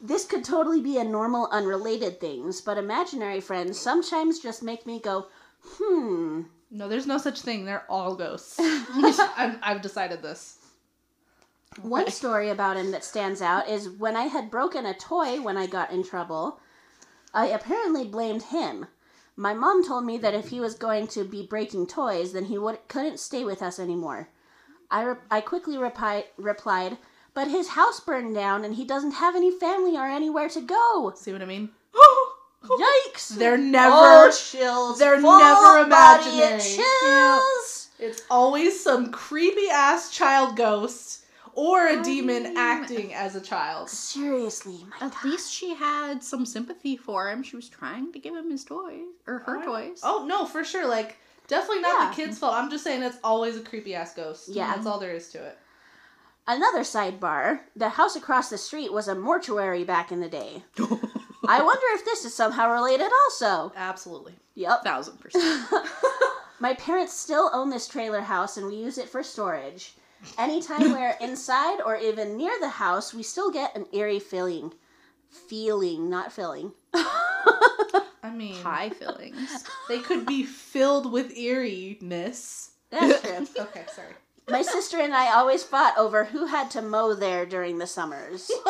[0.00, 4.98] This could totally be a normal, unrelated things, but imaginary friends sometimes just make me
[4.98, 5.26] go,
[5.62, 6.42] hmm.
[6.70, 7.64] No, there's no such thing.
[7.64, 8.56] They're all ghosts.
[8.58, 10.56] I've, I've decided this.
[11.82, 15.56] One story about him that stands out is when I had broken a toy when
[15.56, 16.58] I got in trouble,
[17.32, 18.86] I apparently blamed him.
[19.36, 22.58] My mom told me that if he was going to be breaking toys, then he
[22.58, 24.30] would, couldn't stay with us anymore.
[24.90, 26.98] I, re- I quickly repi- replied,
[27.34, 31.12] but his house burned down and he doesn't have any family or anywhere to go.
[31.14, 31.70] See what I mean?
[32.64, 33.28] Yikes!
[33.36, 33.94] They're never.
[33.94, 34.98] Oh, chills.
[34.98, 36.60] they're Full never imaginary.
[36.60, 37.90] Chills.
[38.00, 41.19] It's always some creepy ass child ghost
[41.54, 43.88] or a demon um, acting as a child.
[43.90, 47.42] Seriously, my At least she had some sympathy for him.
[47.42, 50.00] She was trying to give him his toys or her toys.
[50.02, 50.86] Oh no, for sure.
[50.88, 52.08] Like definitely not Yeah.
[52.10, 52.54] the kid's fault.
[52.54, 54.48] I'm just saying it's always a creepy ass ghost.
[54.48, 54.74] Yeah.
[54.74, 55.58] that's all there is to it.
[56.46, 60.64] Another sidebar the house across the street was a mortuary back in the day.
[61.48, 63.72] I wonder if this is somehow related also.
[63.76, 64.34] Absolutely.
[64.54, 64.84] Yep.
[64.84, 65.66] Thousand percent.
[66.60, 69.94] My parents still own this trailer house and we use it for storage.
[70.38, 74.72] Anytime we're inside or even near the house, we still get an eerie feeling.
[75.48, 76.72] Feeling, not filling.
[76.94, 79.64] I mean, High fillings.
[79.88, 82.70] they could be filled with eeriness.
[82.90, 83.46] That's true.
[83.58, 84.12] Okay, sorry.
[84.48, 88.50] My sister and I always fought over who had to mow there during the summers.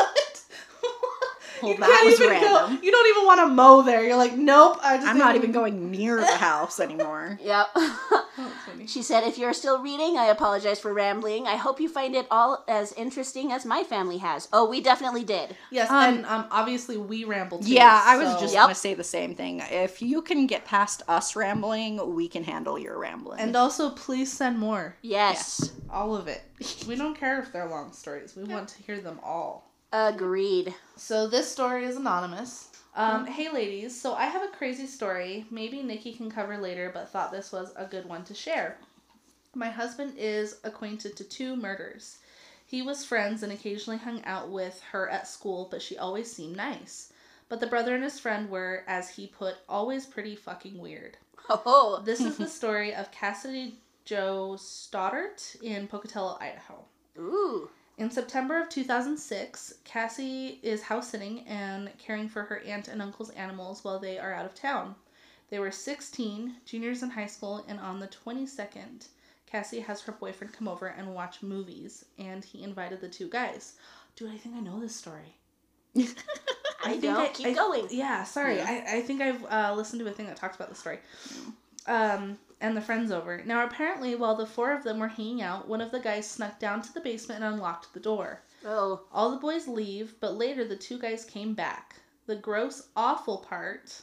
[1.62, 1.62] What?
[1.62, 2.76] Well, you that can't was even random.
[2.76, 2.82] go.
[2.82, 4.04] You don't even want to mow there.
[4.04, 4.78] You're like, nope.
[4.82, 7.38] I just I'm didn't even going near the house anymore.
[7.50, 7.66] Yep.
[7.74, 8.26] Oh.
[8.86, 11.46] She said, if you're still reading, I apologize for rambling.
[11.46, 14.48] I hope you find it all as interesting as my family has.
[14.52, 15.54] Oh, we definitely did.
[15.70, 17.72] Yes, Um, and um, obviously we rambled too.
[17.72, 18.62] Yeah, I was so- just Yep.
[18.64, 19.60] gonna say the same thing.
[19.70, 23.40] If you can get past us rambling, we can handle your rambling.
[23.40, 24.96] And also, please send more.
[25.02, 25.72] Yes.
[25.92, 26.42] All of it.
[26.88, 28.34] We don't care if they're long stories.
[28.36, 29.69] We want to hear them all.
[29.92, 30.74] Agreed.
[30.96, 32.68] So this story is anonymous.
[32.94, 35.46] Um, hey ladies, so I have a crazy story.
[35.50, 38.78] Maybe Nikki can cover later, but thought this was a good one to share.
[39.54, 42.18] My husband is acquainted to two murders.
[42.66, 46.56] He was friends and occasionally hung out with her at school, but she always seemed
[46.56, 47.12] nice.
[47.48, 51.16] But the brother and his friend were, as he put, always pretty fucking weird.
[51.48, 53.74] Oh, This is the story of Cassidy
[54.04, 56.84] Jo Stoddart in Pocatello, Idaho.
[57.18, 57.68] ooh.
[58.00, 63.28] In September of 2006, Cassie is house sitting and caring for her aunt and uncle's
[63.28, 64.94] animals while they are out of town.
[65.50, 69.08] They were 16, juniors in high school, and on the 22nd,
[69.44, 73.74] Cassie has her boyfriend come over and watch movies, and he invited the two guys.
[74.16, 75.36] Dude, I think I know this story.
[75.98, 77.34] I think don't.
[77.34, 77.88] Keep going.
[77.90, 78.56] Yeah, sorry.
[78.56, 78.84] Yeah.
[78.88, 81.00] I, I think I've uh, listened to a thing that talks about the story.
[81.86, 83.42] Um, and the friends over.
[83.44, 86.58] Now, apparently, while the four of them were hanging out, one of the guys snuck
[86.58, 88.42] down to the basement and unlocked the door.
[88.66, 91.96] Oh, All the boys leave, but later the two guys came back.
[92.26, 93.98] The gross, awful part,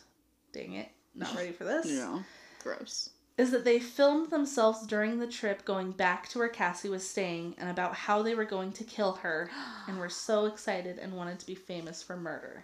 [0.52, 2.20] dang it, not ready for this, yeah,
[2.64, 3.12] gross.
[3.38, 7.54] is that they filmed themselves during the trip going back to where Cassie was staying
[7.60, 9.50] and about how they were going to kill her
[9.88, 12.64] and were so excited and wanted to be famous for murder.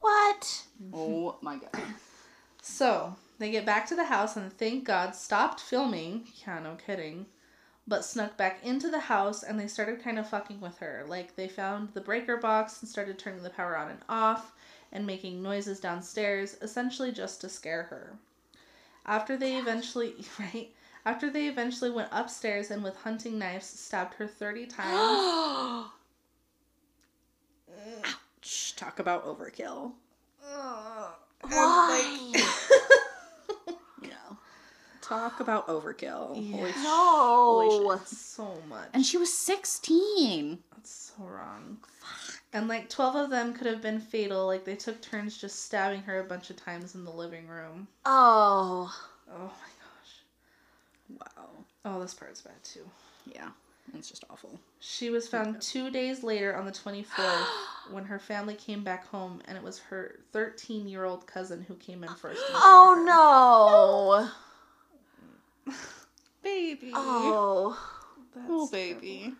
[0.00, 0.64] what?
[0.92, 1.82] Oh my god.
[2.66, 6.28] So they get back to the house and thank God stopped filming.
[6.46, 7.26] Yeah, no kidding.
[7.86, 11.04] But snuck back into the house and they started kind of fucking with her.
[11.06, 14.54] Like they found the breaker box and started turning the power on and off
[14.92, 18.16] and making noises downstairs, essentially just to scare her.
[19.04, 20.70] After they eventually, right?
[21.04, 25.90] After they eventually went upstairs and with hunting knives stabbed her 30 times.
[28.40, 29.92] Shh, talk about overkill.
[31.48, 32.32] Why?
[34.02, 34.10] Yeah.
[35.00, 36.36] Talk about overkill.
[36.36, 36.56] Yeah.
[36.56, 37.80] Holy sh- No.
[37.80, 38.08] holy shit.
[38.08, 38.88] so much.
[38.92, 40.58] And she was 16.
[40.74, 41.78] That's so wrong.
[42.52, 44.46] And like 12 of them could have been fatal.
[44.46, 47.88] Like they took turns just stabbing her a bunch of times in the living room.
[48.04, 48.94] Oh.
[49.32, 49.48] Oh my
[49.80, 51.20] gosh.
[51.36, 51.48] Wow.
[51.84, 52.84] Oh, this part's bad too.
[53.32, 53.48] Yeah.
[53.92, 54.58] It's just awful.
[54.80, 57.46] She was found two days later on the 24th
[57.90, 61.74] when her family came back home, and it was her 13 year old cousin who
[61.74, 62.42] came in first.
[62.54, 64.28] Oh
[65.66, 65.72] no.
[65.72, 65.74] no.
[66.42, 66.92] Baby.
[66.94, 67.78] Oh.
[68.34, 69.32] That's Oh, baby.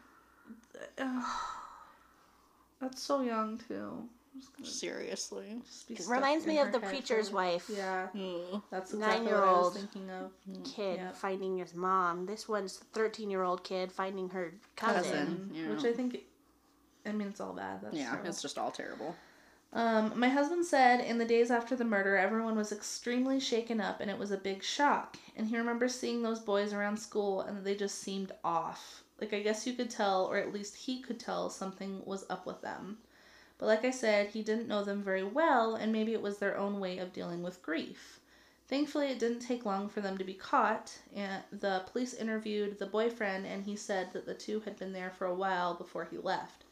[2.80, 4.08] That's so young too.
[4.34, 5.60] I'm just gonna Seriously.
[5.88, 7.70] just It reminds me of the preacher's for- wife.
[7.72, 8.08] Yeah.
[8.14, 8.62] Ugh.
[8.70, 9.74] That's exactly what I was Nine-year-old.
[9.74, 10.32] thinking of.
[10.64, 11.16] Kid Yep.
[11.16, 12.26] finding his mom.
[12.26, 15.02] This one's thirteen year old kid finding her cousin.
[15.04, 15.50] Cousin.
[15.54, 15.68] yeah.
[15.70, 16.18] Which I think,
[17.06, 17.80] I mean, it's all bad.
[17.82, 18.28] That's Yeah, terrible.
[18.30, 19.14] it's just all terrible.
[19.72, 24.00] Um, my husband said in the days after the murder, everyone was extremely shaken up
[24.00, 25.16] and it was a big shock.
[25.36, 29.02] And he remembers seeing those boys around school and they just seemed off.
[29.20, 32.46] Like, I guess you could tell, or at least he could tell, something was up
[32.46, 32.98] with them.
[33.58, 36.58] But like I said, he didn't know them very well, and maybe it was their
[36.58, 38.20] own way of dealing with grief.
[38.66, 42.86] Thankfully, it didn't take long for them to be caught, and the police interviewed the
[42.86, 46.18] boyfriend, and he said that the two had been there for a while before he
[46.18, 46.64] left.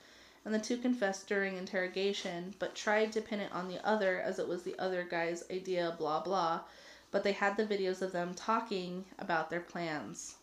[0.45, 4.39] And the two confessed during interrogation, but tried to pin it on the other as
[4.39, 6.63] it was the other guy's idea, blah blah.
[7.11, 10.37] But they had the videos of them talking about their plans.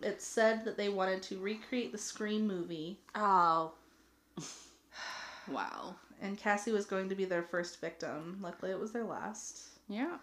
[0.00, 3.74] It said that they wanted to recreate the Scream movie, Oh.
[5.50, 5.94] Wow.
[6.22, 8.38] and Cassie was going to be their first victim.
[8.42, 9.60] Luckily, it was their last.
[9.88, 10.16] Yeah.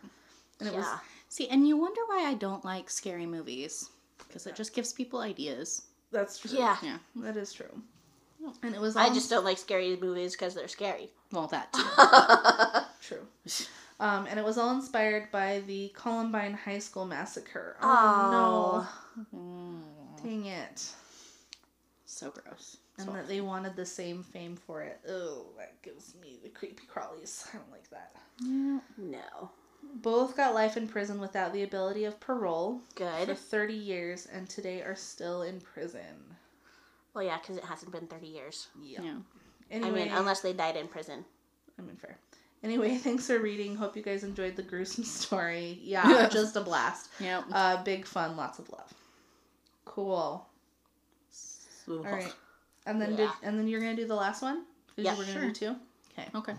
[0.60, 0.80] And it yeah.
[0.80, 0.88] was
[1.30, 3.90] See, and you wonder why I don't like scary movies.
[4.28, 5.84] Because it just gives people ideas.
[6.12, 6.52] that's true.
[6.58, 6.78] Yeah.
[6.84, 6.98] Yeah.
[7.18, 7.82] that is true.
[8.64, 8.96] And it was.
[8.96, 11.10] I just don't like scary movies because they're scary.
[11.32, 11.84] Well, that too.
[13.08, 13.28] True.
[14.00, 17.78] Um, and it was all inspired by the Columbine High School massacre.
[17.82, 18.90] Oh.
[19.14, 20.24] Oh, Mm, no.
[20.24, 20.84] Dang it.
[22.06, 22.78] so gross.
[23.02, 25.00] And So that they wanted the same fame for it.
[25.10, 27.48] Oh, that gives me the creepy crawlies.
[27.54, 28.16] I don't like that.
[28.44, 28.80] yeah.
[28.98, 29.52] No.
[29.96, 33.26] Both got life in prison without the ability of parole Good.
[33.28, 36.38] for 30 years and today are still in prison.
[37.14, 38.68] Well, yeah, because it hasn't been 30 years.
[38.82, 39.02] Yeah.
[39.02, 39.16] Yeah.
[39.72, 41.26] Anyway, I mean, unless they died in prison.
[41.80, 42.18] I mean, fair.
[42.64, 43.76] Anyway, thanks for reading.
[43.76, 45.80] Hope you guys enjoyed the gruesome story.
[45.82, 47.10] Yeah, just a blast.
[47.20, 47.46] Yep.
[47.52, 48.94] Uh, big fun, lots of love.
[49.86, 50.46] Cool.
[51.90, 52.32] All right,
[52.86, 55.24] and then did, and then you're gonna do the last one because Yeah, you were
[55.26, 55.48] gonna sure.
[55.50, 55.76] do two.
[56.17, 56.30] Okay.
[56.36, 56.54] Okay.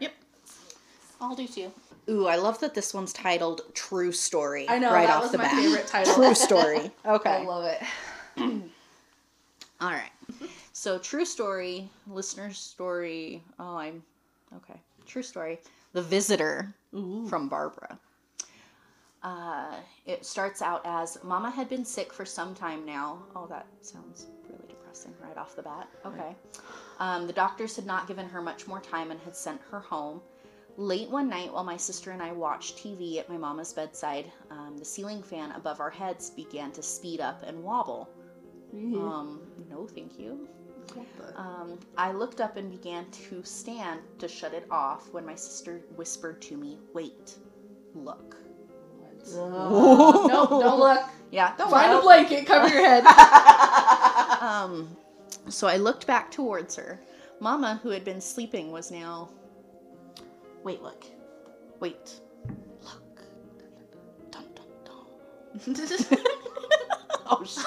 [0.00, 0.12] Yep.
[1.20, 1.72] I'll do two.
[2.08, 5.32] Ooh, I love that this one's titled "True Story." I know right that off was
[5.32, 5.54] the my bat.
[5.56, 6.14] favorite title.
[6.14, 6.90] True story.
[7.06, 7.30] Okay.
[7.30, 7.82] I love it.
[9.80, 10.10] All right.
[10.72, 13.42] So, true story, listener's story.
[13.58, 14.02] Oh, I'm
[14.56, 14.78] okay.
[15.06, 15.58] True story.
[15.92, 17.26] The visitor Ooh.
[17.28, 17.98] from Barbara.
[19.22, 23.18] Uh, it starts out as Mama had been sick for some time now.
[23.34, 24.35] Oh, that sounds really
[24.96, 25.88] depressing right off the bat.
[26.04, 26.34] Okay.
[26.98, 30.20] Um, the doctors had not given her much more time and had sent her home.
[30.78, 34.76] Late one night, while my sister and I watched TV at my mama's bedside, um,
[34.78, 38.10] the ceiling fan above our heads began to speed up and wobble.
[38.74, 40.48] Um, no, thank you.
[41.34, 45.80] Um, I looked up and began to stand to shut it off when my sister
[45.96, 47.36] whispered to me, Wait,
[47.94, 48.36] look.
[49.34, 51.00] no, don't look.
[51.30, 53.04] Yeah, don't Find a blanket, cover your head.
[54.40, 54.96] Um,
[55.48, 57.00] so I looked back towards her.
[57.40, 59.28] Mama, who had been sleeping, was now.
[60.64, 61.04] Wait, look.
[61.80, 62.20] Wait,
[62.82, 63.20] look.
[64.30, 66.16] Dun, dun, dun.
[67.26, 67.64] oh, shut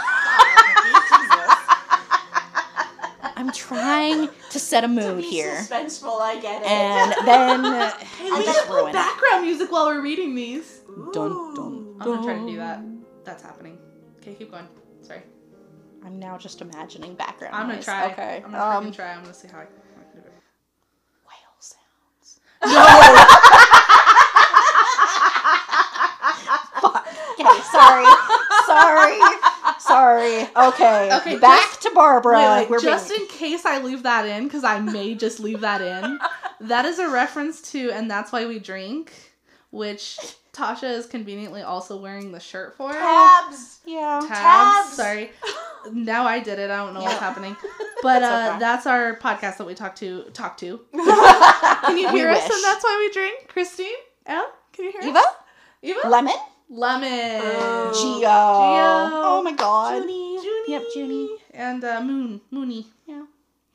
[3.38, 5.56] I'm trying to set a mood here.
[5.62, 6.68] suspenseful, I get it.
[6.68, 7.66] And then.
[7.66, 10.82] uh, Hey, we just should put background music while we're reading these.
[11.14, 12.82] Dun, dun, I'm gonna try to do that.
[13.24, 13.78] That's happening.
[14.20, 14.68] Okay, keep going.
[16.06, 17.56] I'm now just imagining background.
[17.56, 17.86] I'm gonna noise.
[17.86, 18.12] try.
[18.12, 18.42] Okay.
[18.46, 19.14] I'm gonna um, try.
[19.14, 20.34] I'm gonna see how I, how I can do it.
[21.26, 22.40] whale sounds.
[22.66, 22.86] No.
[27.42, 28.06] Okay, sorry,
[28.66, 29.20] sorry,
[29.80, 30.42] sorry.
[30.56, 32.38] Okay, Okay, back just- to Barbara.
[32.38, 35.40] Wait, wait, We're just being- in case I leave that in, because I may just
[35.40, 36.20] leave that in.
[36.62, 39.14] That is a reference to, and that's why we drink,
[39.72, 40.18] which
[40.60, 42.92] Tashia is conveniently also wearing the shirt for.
[42.92, 43.80] Tabs.
[43.86, 44.20] yeah.
[44.22, 44.30] Tabs.
[44.30, 44.94] Tabs.
[44.94, 45.32] Sorry.
[45.94, 46.70] Now I did it.
[46.70, 47.56] I don't know what's happening.
[48.02, 48.60] But uh, okay.
[48.60, 50.24] that's our podcast that we talk to.
[50.34, 50.80] Talk to.
[50.94, 52.44] Can you We hear us?
[52.44, 52.52] wish.
[52.56, 53.48] And that's why we drink.
[53.50, 53.88] Christine,
[54.26, 55.26] Elle, can you hear Eva, us?
[55.82, 56.34] Eva, Lemon,
[56.70, 57.92] Lemon, Oh.
[57.94, 58.20] Geo.
[58.22, 59.26] Geo.
[59.28, 59.96] Oh my God.
[60.02, 60.36] Junie.
[60.36, 61.30] Junie, Yep, Junie.
[61.54, 62.88] and uh, Moon, Mooney.
[63.06, 63.24] Yeah.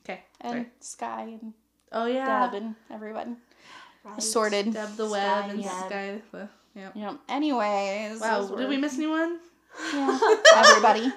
[0.03, 0.21] Okay.
[0.41, 0.65] And sorry.
[0.79, 1.53] Sky and
[1.91, 2.47] Oh yeah.
[2.49, 3.37] Deb and everyone
[4.03, 4.17] Right.
[4.17, 4.73] assorted.
[4.73, 5.63] Deb the Web and.
[5.63, 6.21] Sky.
[6.31, 6.89] The, yeah.
[6.93, 7.13] Yeah.
[7.29, 8.19] Anyways.
[8.19, 8.41] Wow.
[8.45, 9.39] those Did we miss anyone?
[9.93, 10.19] Yeah.
[10.55, 11.11] Everybody.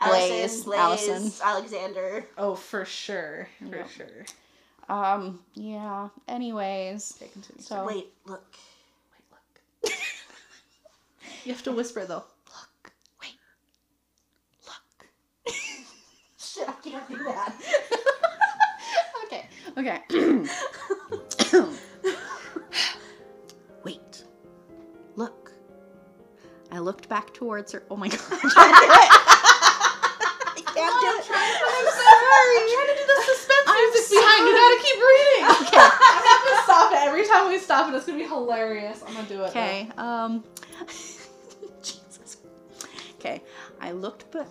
[0.00, 1.32] Allison, Blaze, Blaze, Allison.
[1.42, 2.26] Alexander.
[2.36, 3.48] Oh, for sure.
[3.70, 3.90] For Yep.
[3.90, 4.26] sure.
[4.88, 5.40] Um.
[5.54, 6.08] Yeah.
[6.28, 7.14] Anyways.
[7.16, 7.62] Okay, continue.
[7.62, 7.86] So.
[7.86, 8.44] Wait, look.
[9.12, 9.92] Wait, look.
[11.44, 12.24] you have to whisper though.
[12.48, 12.92] Look.
[13.22, 13.36] Wait.
[14.66, 15.54] Look.
[16.38, 17.54] Shit, I can't do that.
[19.26, 19.48] okay.
[19.78, 20.46] Okay.
[26.76, 27.82] I looked back towards her.
[27.90, 28.20] Oh my god.
[28.20, 29.10] I can't do it.
[30.56, 31.24] I can't do it.
[31.26, 32.56] I'm sorry.
[32.60, 34.40] I'm trying to do the suspense I'm music behind.
[34.46, 35.44] You gotta keep reading.
[35.66, 35.78] Okay.
[35.78, 36.98] I'm not gonna stop it.
[36.98, 39.02] Every time we stop it, it's gonna be hilarious.
[39.06, 39.48] I'm gonna do it.
[39.50, 39.88] Okay.
[39.96, 40.44] Um.
[41.82, 42.36] Jesus.
[43.18, 43.42] Okay.
[43.80, 44.46] I looked, but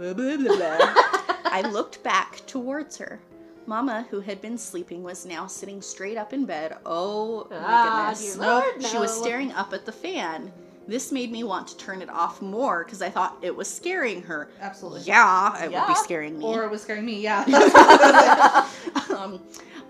[0.00, 3.20] I looked back towards her.
[3.66, 6.76] Mama, who had been sleeping, was now sitting straight up in bed.
[6.86, 8.34] Oh my Ah, goodness.
[8.36, 10.50] dear Lord, She was staring up at the fan.
[10.88, 14.22] This made me want to turn it off more because I thought it was scaring
[14.22, 14.48] her.
[14.58, 15.02] Absolutely.
[15.02, 16.46] Yeah, it would be scaring me.
[16.46, 17.20] Or it was scaring me.
[17.20, 17.44] Yeah.
[19.14, 19.38] um,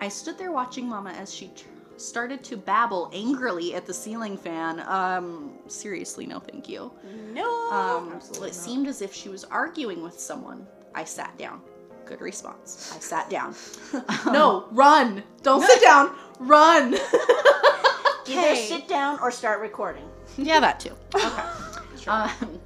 [0.00, 1.52] I stood there watching Mama as she
[1.96, 4.80] started to babble angrily at the ceiling fan.
[4.88, 6.90] Um, seriously, no, thank you.
[7.32, 7.70] No.
[7.70, 8.64] Um, absolutely it not.
[8.64, 10.66] seemed as if she was arguing with someone.
[10.96, 11.60] I sat down.
[12.06, 12.92] Good response.
[12.96, 13.54] I sat down.
[14.26, 15.22] no, run.
[15.42, 16.16] Don't sit down.
[16.40, 16.96] Run.
[18.26, 20.04] Either sit down or start recording.
[20.38, 20.92] Yeah, that too.
[22.00, 22.10] Okay.
[22.10, 22.58] Um,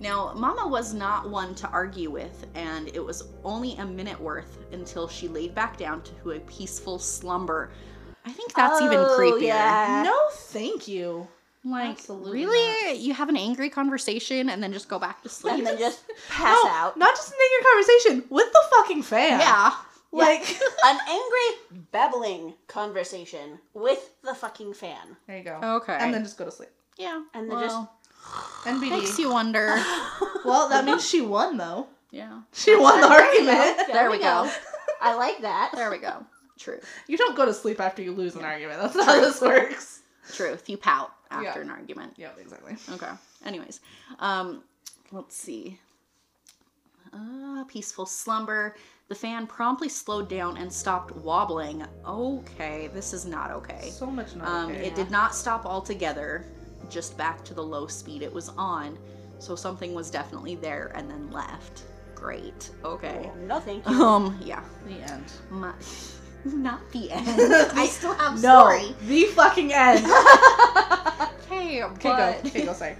[0.00, 4.58] now, Mama was not one to argue with, and it was only a minute worth
[4.72, 7.70] until she laid back down to a peaceful slumber.
[8.24, 9.42] I think that's even Oh, creepier.
[9.42, 10.02] yeah.
[10.04, 11.28] no, thank you.
[11.64, 12.94] Like, Absolutely really?
[12.98, 15.58] You have an angry conversation and then just go back to sleep?
[15.58, 16.96] And then just pass no, out.
[16.96, 19.38] Not just an angry conversation with the fucking fan.
[19.40, 19.72] yeah.
[20.10, 20.40] Like.
[20.86, 25.16] An angry, babbling conversation with the fucking fan.
[25.26, 25.60] there you go.
[25.62, 25.98] Okay.
[26.00, 26.70] And then just go to sleep.
[26.98, 27.22] Yeah.
[27.34, 27.92] And then well,
[28.64, 28.90] NBD.
[28.90, 29.76] makes you wonder.
[30.44, 31.88] Well, that means she won though.
[32.10, 32.40] yeah.
[32.52, 33.86] She won the There we argument.
[33.92, 34.50] There we go.
[35.00, 35.72] I like that.
[35.74, 36.24] There we go.
[36.58, 36.88] Truth.
[37.06, 38.80] You don't go to sleep after you lose an argument.
[38.80, 40.00] That's not how this works.
[40.32, 40.68] Truth.
[40.70, 41.58] You pout after Yeah.
[41.58, 42.14] an argument.
[42.16, 42.76] Yeah, exactly.
[42.94, 43.10] Okay.
[43.44, 43.80] Anyways,
[44.20, 44.62] um,
[45.12, 45.78] let's see.
[47.12, 48.76] Uh, peaceful slumber.
[49.08, 51.84] The fan promptly slowed down and stopped wobbling.
[52.06, 53.90] Okay, this is not okay.
[53.90, 54.86] So much not Um, okay.
[54.86, 56.44] It did not stop altogether,
[56.90, 58.98] just back to the low speed it was on.
[59.38, 61.84] So something was definitely there and then left.
[62.14, 62.70] Great.
[62.84, 63.30] Okay.
[63.46, 64.02] No, thank you.
[64.02, 64.62] Um, yeah.
[64.86, 65.24] The end.
[65.50, 65.72] My,
[66.44, 67.26] Not the end.
[67.78, 68.94] I still have No, story.
[69.06, 70.04] the fucking end.
[71.50, 72.48] Okay, Okay, but go.
[72.48, 72.72] Okay, go.
[72.74, 72.94] Sorry.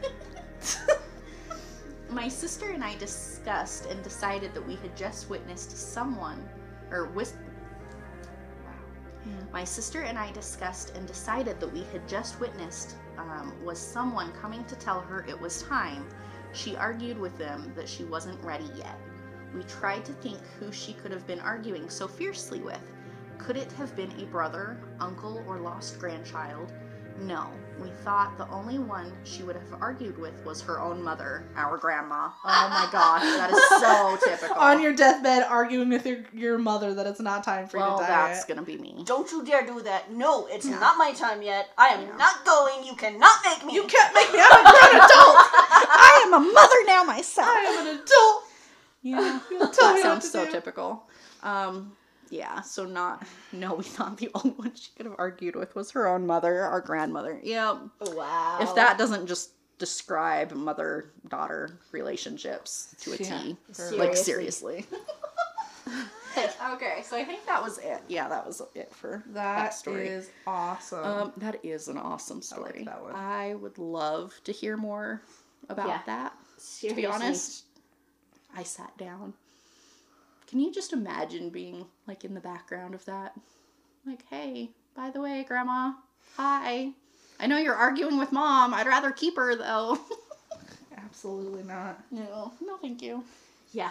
[2.11, 6.43] my sister and I discussed and decided that we had just witnessed someone,
[6.91, 7.34] or wis-
[8.64, 9.32] wow.
[9.53, 14.33] My sister and I discussed and decided that we had just witnessed um, was someone
[14.33, 16.07] coming to tell her it was time.
[16.53, 18.99] She argued with them that she wasn't ready yet.
[19.55, 22.81] We tried to think who she could have been arguing so fiercely with.
[23.39, 26.73] Could it have been a brother, uncle, or lost grandchild?
[27.23, 27.47] No.
[27.81, 31.77] We thought the only one she would have argued with was her own mother, our
[31.79, 32.31] grandma.
[32.45, 34.61] Oh my gosh, that is so typical.
[34.61, 38.03] On your deathbed, arguing with your, your mother that it's not time for well, you
[38.03, 38.29] to die.
[38.33, 39.03] that's gonna be me.
[39.07, 40.11] Don't you dare do that.
[40.12, 40.81] No, it's Yeah.
[40.81, 41.69] not my time yet.
[41.79, 42.16] I am Yeah.
[42.16, 42.85] not going.
[42.85, 43.75] You cannot make me.
[43.75, 44.41] You can't make me.
[44.43, 45.09] I'm a grown adult.
[45.12, 47.47] I am a mother now myself.
[47.49, 48.45] I am an adult.
[49.03, 49.41] Yeah,
[49.73, 50.51] Tell that sounds so do.
[50.51, 51.09] typical.
[51.45, 51.93] Um,
[52.31, 53.26] yeah, so not.
[53.53, 56.62] No, we thought the only one she could have argued with was her own mother,
[56.62, 57.41] our grandmother.
[57.43, 58.59] Yeah, Wow.
[58.61, 63.41] if that doesn't just describe mother-daughter relationships to a T, Yeah.
[63.97, 64.85] like Seriously.
[64.87, 64.87] seriously.
[66.74, 68.03] okay, so I think that was it.
[68.09, 70.09] Yeah, that was it for That story.
[70.09, 71.05] is awesome.
[71.05, 72.83] Um, that is an awesome story.
[72.85, 73.14] that one.
[73.14, 75.22] I would love to hear more
[75.68, 76.01] about Yeah.
[76.07, 76.33] that.
[76.81, 77.64] To be honest,
[78.55, 79.33] I sat down.
[80.49, 83.34] Can you just imagine being like in the background of that?
[84.07, 85.92] Like, hey, by the way, grandma,
[86.36, 86.92] hi.
[87.38, 88.72] I know you're arguing with mom.
[88.72, 89.99] I'd rather keep her though.
[90.96, 92.03] Absolutely not.
[92.11, 93.22] no, no, thank you.
[93.72, 93.90] Yeah.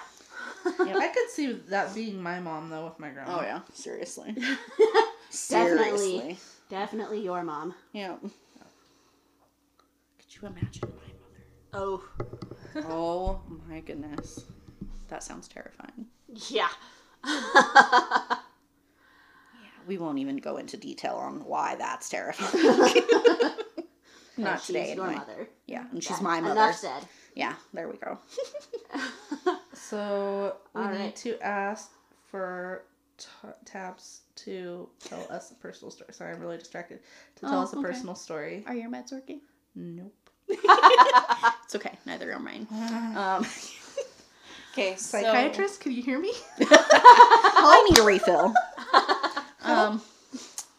[0.84, 0.96] yeah.
[0.98, 3.38] I could see that being my mom though with my grandma.
[3.38, 4.34] Oh yeah, seriously.
[5.50, 5.98] Definitely.
[6.00, 6.38] seriously.
[6.70, 7.76] Definitely your mom.
[7.94, 8.16] Yeah.
[8.20, 8.30] Could
[10.42, 11.46] you imagine my mother?
[11.74, 12.04] Oh.
[12.90, 14.46] Oh my goodness.
[15.10, 16.08] That sounds terrifying.
[16.50, 16.68] Yeah.
[19.88, 23.04] We won't even go into detail on why that's terrifying.
[24.38, 25.16] Not She's today, your anyway.
[25.20, 25.50] mother.
[25.66, 26.62] Yeah, and she's Yeah, my mother.
[26.62, 27.08] Enough said.
[27.36, 28.18] Yeah, there we go.
[29.74, 31.16] So we All need right.
[31.18, 31.92] to ask
[32.30, 32.84] for
[33.18, 33.28] t-
[33.64, 36.12] Tabs to tell us a personal story.
[36.14, 37.00] Sorry, I'm really distracted.
[37.38, 37.88] To tell Oh, us a okay.
[37.88, 38.64] personal story.
[38.68, 39.40] Are your meds working?
[39.76, 40.14] Nope.
[40.50, 41.98] It's okay.
[42.06, 42.68] Neither are mine.
[43.16, 43.46] Um,
[44.78, 46.32] okay, so- Psychiatrist, can you hear me?
[46.60, 48.54] I need a refill.
[49.64, 50.02] um,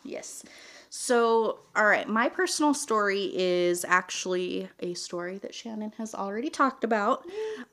[0.05, 0.45] yes.
[0.91, 6.83] So, all right, my personal story is actually a story that Shannon has already talked
[6.83, 7.25] about.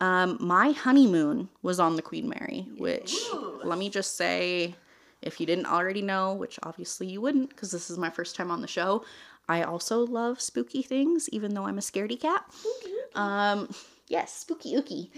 [0.02, 3.16] Um, my honeymoon was on the Queen Mary, which
[3.64, 4.76] let me just say,
[5.22, 8.52] if you didn't already know, which obviously you wouldn't, because this is my first time
[8.52, 9.04] on the show,
[9.48, 12.44] I also love spooky things, even though I'm a scaredy cat.
[13.16, 13.70] Um,
[14.08, 15.10] yes, spooky ooky.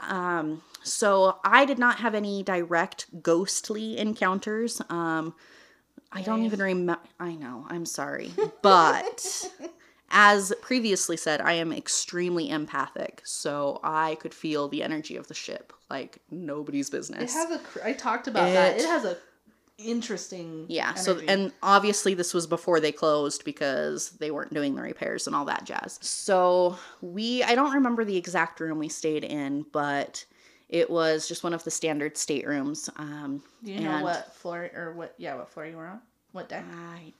[0.00, 4.80] um, so I did not have any direct ghostly encounters.
[4.88, 5.34] Um,
[6.12, 7.00] I don't even remember.
[7.18, 7.66] I know.
[7.68, 9.50] I'm sorry, but
[10.10, 15.34] as previously said, I am extremely empathic, so I could feel the energy of the
[15.34, 17.32] ship like nobody's It business.
[17.34, 17.58] has a.
[17.58, 18.76] cr- I talked about that.
[18.76, 19.16] It- It has a
[19.78, 20.66] interesting.
[20.68, 25.26] Yeah, so and obviously this was before they closed because they weren't doing the repairs
[25.26, 25.98] and all that jazz.
[26.02, 30.24] So we I don't remember the exact room we stayed in, but
[30.68, 32.88] it was just one of the standard staterooms.
[32.96, 35.14] Um Do you know what floor or what?
[35.18, 36.00] Yeah, what floor you were on?
[36.32, 36.64] What deck?
[36.72, 37.12] I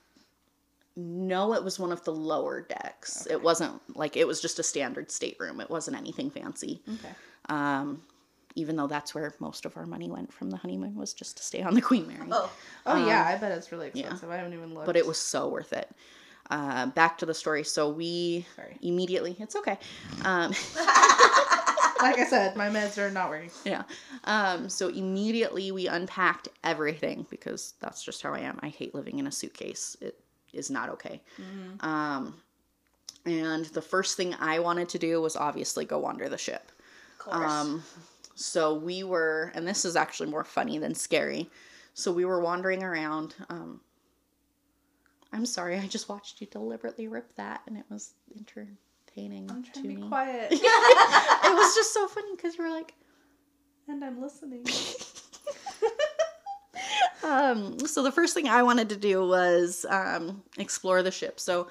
[0.95, 3.25] know it was one of the lower decks.
[3.27, 5.59] It wasn't like it was just a standard stateroom.
[5.59, 6.81] It wasn't anything fancy.
[6.87, 7.13] Okay.
[7.49, 8.03] Um
[8.55, 11.43] even though that's where most of our money went from the honeymoon was just to
[11.43, 12.27] stay on the Queen Mary.
[12.31, 12.51] Oh.
[12.85, 14.01] Oh yeah, I bet it's really yeah.
[14.01, 14.29] expensive.
[14.29, 14.85] I haven't even looked.
[14.85, 15.89] but it was so worth it.
[16.49, 17.63] Uh, back to the story.
[17.63, 18.77] So we Sorry.
[18.81, 19.77] immediately, it's okay.
[20.25, 20.51] Um,
[22.01, 23.49] like I said, my meds are not working.
[23.63, 23.83] yeah.
[24.25, 28.59] Um, so immediately we unpacked everything because that's just how I am.
[28.61, 29.95] I hate living in a suitcase.
[30.01, 30.19] It
[30.51, 31.21] is not okay.
[31.79, 32.35] Um,
[33.25, 36.71] and the first thing I wanted to do was obviously go wander the ship.
[37.19, 37.51] Course.
[37.51, 37.83] Um,
[38.35, 41.49] so we were, and this is actually more funny than scary.
[41.93, 43.35] So we were wandering around.
[43.49, 43.81] Um,
[45.31, 49.71] I'm sorry, I just watched you deliberately rip that, and it was entertaining I'm to
[49.71, 50.07] trying to be me.
[50.07, 52.93] quiet, it was just so funny because you were like,
[53.87, 54.65] and I'm listening.
[57.23, 61.39] um, so the first thing I wanted to do was um, explore the ship.
[61.39, 61.67] So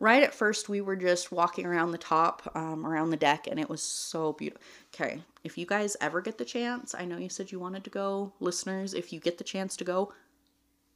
[0.00, 3.60] right at first we were just walking around the top, um, around the deck, and
[3.60, 4.62] it was so beautiful.
[4.94, 7.90] Okay, if you guys ever get the chance, I know you said you wanted to
[7.90, 8.94] go, listeners.
[8.94, 10.12] If you get the chance to go,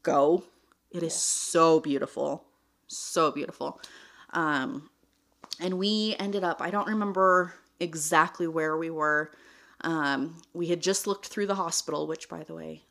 [0.03, 0.43] go.
[0.91, 2.45] It is so beautiful,
[2.89, 3.81] so beautiful.
[4.33, 4.91] Um,
[5.61, 6.61] and we ended up.
[6.61, 9.31] I don't remember exactly where we were.
[9.83, 12.83] Um, we had just looked through the hospital, which, by the way,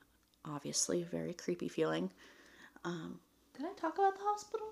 [0.45, 2.11] obviously, a very creepy feeling.
[3.57, 4.68] Did I talk about the hospital?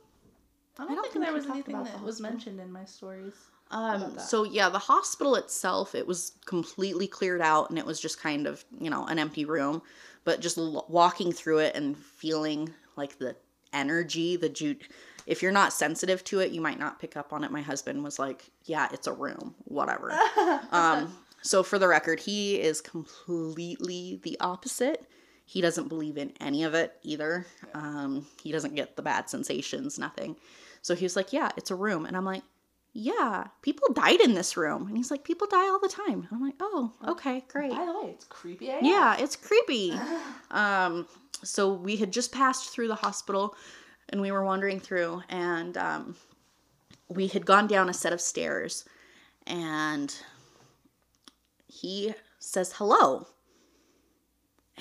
[0.80, 3.34] I don't, don't think, think there was anything that was mentioned in my stories.
[3.72, 8.20] Um, so yeah, the hospital itself, it was completely cleared out and it was just
[8.20, 9.82] kind of, you know, an empty room,
[10.26, 13.36] but just l- walking through it and feeling like the
[13.72, 14.76] energy, the ju-
[15.26, 17.52] if you're not sensitive to it, you might not pick up on it.
[17.52, 20.12] My husband was like, yeah, it's a room, whatever.
[20.72, 25.06] um, so for the record, he is completely the opposite.
[25.46, 27.46] He doesn't believe in any of it either.
[27.74, 30.38] Um, he doesn't get the bad sensations, nothing.
[30.82, 32.06] So he was like, yeah, it's a room.
[32.06, 32.44] And I'm like,
[32.94, 34.88] yeah, people died in this room.
[34.88, 36.28] And he's like, people die all the time.
[36.32, 37.72] I'm like, oh, okay, great.
[37.72, 38.70] By the way, it's creepy.
[38.70, 38.82] AF.
[38.82, 39.94] Yeah, it's creepy.
[40.52, 41.08] um,
[41.44, 43.56] so we had just passed through the hospital
[44.10, 46.16] and we were wandering through and um,
[47.08, 48.86] we had gone down a set of stairs
[49.48, 50.16] and
[51.68, 53.28] he says hello.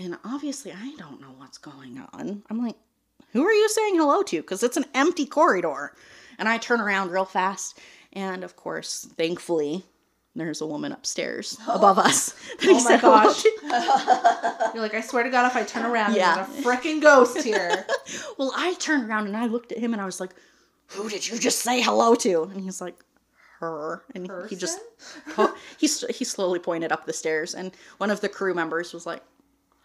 [0.00, 2.42] And obviously, I don't know what's going on.
[2.48, 2.76] I'm like,
[3.32, 4.40] who are you saying hello to?
[4.40, 5.94] Because it's an empty corridor.
[6.38, 7.78] And I turn around real fast.
[8.14, 9.84] And of course, thankfully,
[10.34, 12.34] there's a woman upstairs above us.
[12.64, 13.44] Oh my gosh.
[14.74, 16.46] You're like, I swear to God, if I turn around, Yeah.
[16.46, 17.84] there's a freaking ghost here.
[18.38, 20.30] Well, I turned around and I looked at him and I was like,
[20.88, 22.98] "Who did you just say hello to?" And he's like,
[23.60, 24.80] "Her." And he just
[25.78, 29.22] he he slowly pointed up the stairs and one of the crew members was like,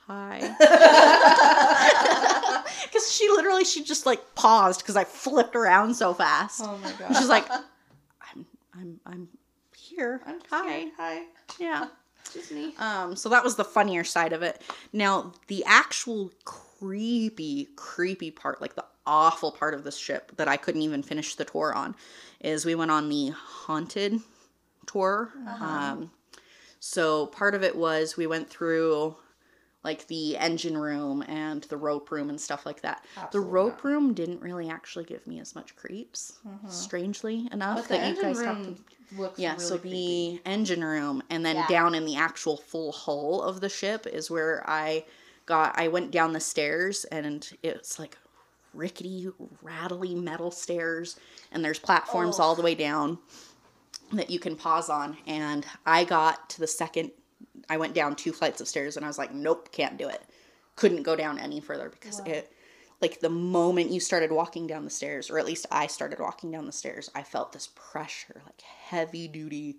[0.08, 0.56] "Hi."
[2.92, 6.62] Cuz she literally she just like paused cuz I flipped around so fast.
[6.64, 7.16] oh my god.
[7.16, 9.30] she's like, "I'm I'm I'm
[9.76, 10.22] here.
[10.26, 10.92] I'm Hi." here.
[10.98, 11.24] Hi.
[11.60, 11.88] Yeah.
[12.34, 12.76] Just me.
[12.78, 14.60] Um, so that was the funnier side of it.
[14.92, 20.58] Now, the actual creepy, creepy part, like the awful part of this ship that I
[20.58, 21.96] couldn't even finish the tour on,
[22.42, 24.22] is we went on the haunted
[24.88, 25.32] tour.
[25.62, 26.12] Um,
[26.80, 29.16] so part of it was we went through
[29.86, 33.06] like the engine room and the rope room and stuff like that.
[33.16, 33.86] Absolutely the rope not.
[33.86, 36.68] room didn't really actually give me as much creeps, mm-hmm.
[36.70, 37.78] strangely enough.
[37.78, 38.86] But the that you engine guys talked room
[39.18, 40.42] looks yeah, really so creepy.
[40.44, 41.68] the engine room and then Yeah.
[41.68, 45.06] down in the actual full hull of the ship is where I
[45.46, 48.18] got I went down the stairs and it's like
[48.74, 49.30] rickety,
[49.62, 51.18] rattly metal stairs
[51.52, 52.44] and there's platforms Oh.
[52.44, 53.20] all the way down
[54.14, 57.12] that you can pause on and I got to the second
[57.70, 60.22] I went down two flights of stairs and I was like, nope, can't do it.
[60.76, 62.52] Couldn't go down any further because it
[63.02, 66.52] like the moment you started walking down the stairs, or at least I started walking
[66.52, 69.78] down the stairs, I felt this pressure, like heavy duty,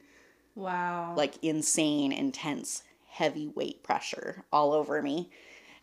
[0.54, 1.14] Wow.
[1.16, 5.30] like insane, intense, heavy weight pressure all over me.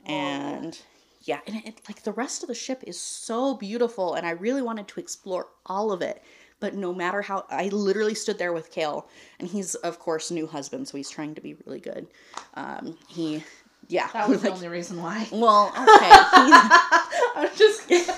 [0.06, 0.80] And
[1.22, 4.62] yeah, and it, like the rest of the ship is so beautiful, and I really
[4.62, 6.24] wanted to explore all of it.
[6.64, 10.48] But no matter how, I literally stood there with Kale, and he's of course new
[10.48, 12.08] husband, so he's trying to be really good.
[12.54, 13.44] Um, he,
[13.90, 15.28] yeah, that was the only reason why.
[15.30, 16.10] well, okay,
[16.46, 16.56] he's,
[17.36, 18.16] I'm just kidding.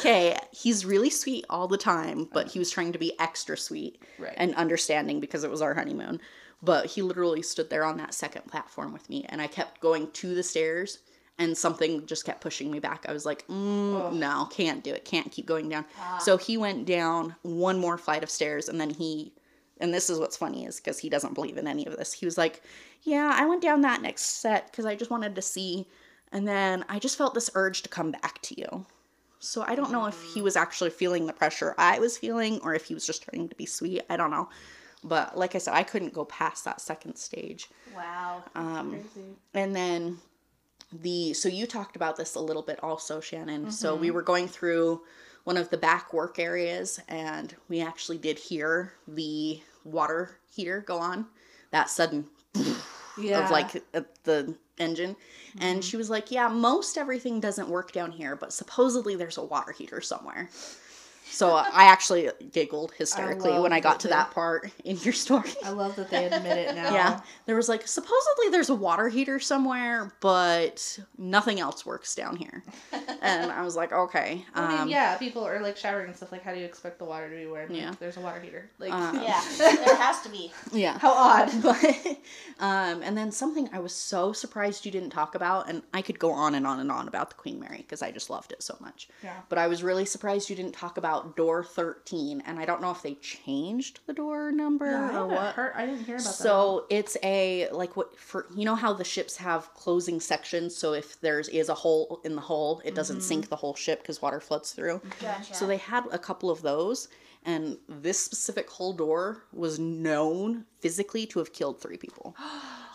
[0.00, 4.02] Okay, he's really sweet all the time, but he was trying to be extra sweet
[4.18, 4.34] Right.
[4.36, 6.20] and understanding because it was our honeymoon.
[6.62, 10.10] But he literally stood there on that second platform with me, and I kept going
[10.10, 10.98] to the stairs,
[11.40, 13.06] and something just kept pushing me back.
[13.08, 15.86] I was like, mm, no, can't do it, can't keep going down.
[16.20, 19.32] So he went down one more flight of stairs, and then he,
[19.80, 22.12] and this is what's funny is because he doesn't believe in any of this.
[22.12, 22.62] He was like,
[23.04, 25.88] yeah, I went down that next set because I just wanted to see,
[26.30, 28.86] and then I just felt this urge to come back to you.
[29.38, 32.74] So I don't know if he was actually feeling the pressure I was feeling or
[32.74, 34.02] if he was just trying to be sweet.
[34.10, 34.50] I don't know.
[35.02, 37.70] But like I said, I couldn't go past that second stage.
[37.96, 38.44] Wow.
[38.54, 39.28] Um, Crazy.
[39.54, 40.18] and then
[40.92, 43.70] the so you talked about this a little bit also, Shannon.
[43.70, 44.16] So we mm-hmm.
[44.16, 45.02] were going through
[45.44, 50.98] one of the back work areas and we actually did hear the water heater go
[50.98, 51.26] on.
[51.70, 52.26] That sudden
[53.18, 53.44] Yeah.
[53.44, 53.72] of like
[54.24, 55.16] the engine.
[55.58, 55.88] And mm-hmm.
[55.88, 59.72] she was like, Yeah, most everything doesn't work down here, but supposedly there's a water
[59.72, 60.50] heater somewhere.
[61.30, 65.12] So I actually giggled hysterically love when I got to they- that part in your
[65.12, 65.50] story.
[65.64, 66.92] I love that they admit it now.
[66.92, 67.20] Yeah.
[67.46, 72.62] There was like, supposedly there's a water heater somewhere, but nothing else works down here.
[73.22, 74.44] and I was like, okay.
[74.54, 76.32] I mean, Um, yeah, people are like showering and stuff.
[76.32, 77.72] Like, how do you expect the water to be warm?
[77.72, 77.90] Yeah.
[77.90, 78.68] Like, there's a water heater.
[78.78, 80.52] Like, Uh, Yeah, there has to be.
[80.72, 80.98] yeah.
[80.98, 81.50] how odd.
[81.62, 81.76] but
[82.58, 86.18] um, and then something I was so surprised you didn't talk about, and I could
[86.18, 88.62] go on and on and on about the Queen Mary because I just loved it
[88.62, 89.08] so much.
[89.22, 89.34] Yeah.
[89.48, 92.90] But I was really surprised you didn't talk about door thirteen, and I don't know
[92.90, 95.54] if they changed the door number I or haven't what.
[95.54, 95.72] heard.
[95.76, 96.32] I didn't hear about that.
[96.34, 100.74] So it's a like what for you know how the ships have closing sections.
[100.76, 104.02] So if there's is a hole in the hull, it doesn't sink the whole ship
[104.02, 105.00] because water floods through.
[105.20, 105.54] Gotcha.
[105.54, 107.08] So they had a couple of those,
[107.44, 112.36] and this specific hull door was known physically to have killed three people.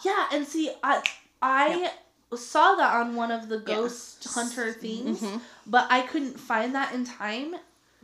[0.03, 1.01] Yeah, and see, I
[1.41, 1.89] I
[2.35, 5.41] saw that on one of the ghost hunter things, Mhm.
[5.65, 7.55] but I couldn't find that in time.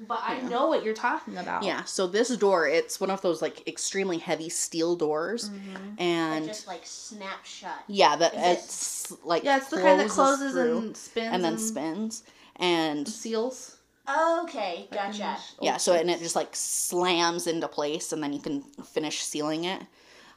[0.07, 0.49] But I Yeah.
[0.49, 1.63] know what you're talking about.
[1.63, 5.99] Yeah, so this door, it's one of those like extremely heavy steel doors, Mhm.
[5.99, 7.75] and just like snap shut.
[7.87, 11.57] yeah, that it- it's like Yeah, it's the kind that closes and spins and then
[11.59, 12.23] spins,
[12.55, 13.77] and seals.
[14.09, 15.37] Okay, gotcha.
[15.59, 19.21] the yeah, so and it just like slams into place, and then you can finish
[19.23, 19.83] sealing it.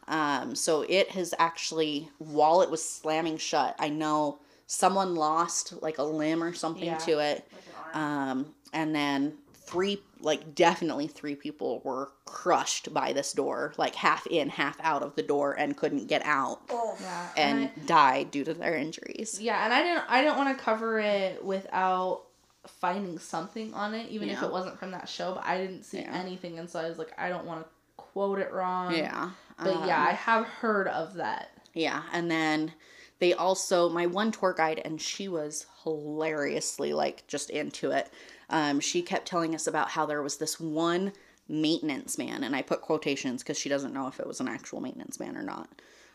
[0.07, 5.97] Um, so it has actually, while it was slamming shut, I know someone lost like
[5.97, 6.99] a limb or something Yeah.
[6.99, 7.49] to it.
[7.51, 7.63] Like
[7.95, 8.29] an arm.
[8.39, 14.27] um, and then three like definitely three people were crushed by this door like half
[14.27, 18.31] in half out of the door and couldn't get out Oh, yeah, and I- died
[18.31, 22.23] due to their injuries Yeah, and I didn't I didn't want to cover it without
[22.67, 25.35] finding something on it, even if it wasn't from that show.
[25.35, 26.15] But I didn't see Yeah.
[26.15, 28.95] anything, and so I was like, I don't want to quote it wrong.
[28.95, 31.51] yeah But yeah, Um, I have heard of that.
[31.75, 32.73] yeah and then
[33.19, 38.11] they also my one tour guide and she was hilariously like just into it
[38.51, 41.13] um, she kept telling us about how there was this one
[41.47, 44.81] maintenance man and i put quotations because she doesn't know if it was an actual
[44.81, 45.69] maintenance man or not.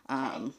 [0.07, 0.55] Um,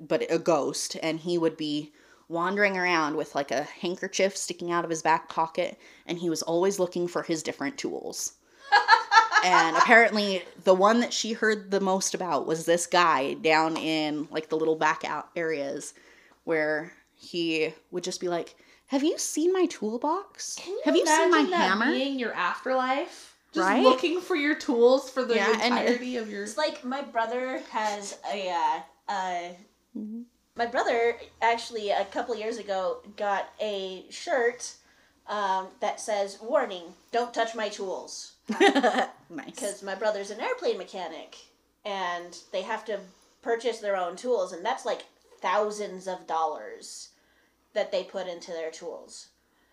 [0.00, 1.92] but a ghost and he would be
[2.28, 6.42] wandering around with like a handkerchief sticking out of his back pocket and he was
[6.42, 8.34] always looking for his different tools.
[9.44, 14.28] And apparently the one that she heard the most about was this guy down in
[14.30, 15.94] like the little back out areas
[16.44, 18.54] where he would just be like
[18.92, 23.34] have you seen my toolbox have you seen my Imagine that hammer Being your afterlife,
[23.52, 23.82] just Right?
[23.82, 26.44] looking for your tools for the Yeah, and- entirety of your.
[26.44, 29.48] It's like my brother has a uh, uh
[29.98, 30.24] Mhm.
[30.56, 34.74] my brother actually a couple years ago got a shirt
[35.26, 39.10] um, that says warning don't touch my tools nice
[39.46, 41.36] because my brother's an airplane mechanic
[41.84, 42.98] and they have to
[43.42, 45.04] purchase their own tools and that's like
[45.40, 47.08] thousands of dollars
[47.74, 49.28] that they put into their tools.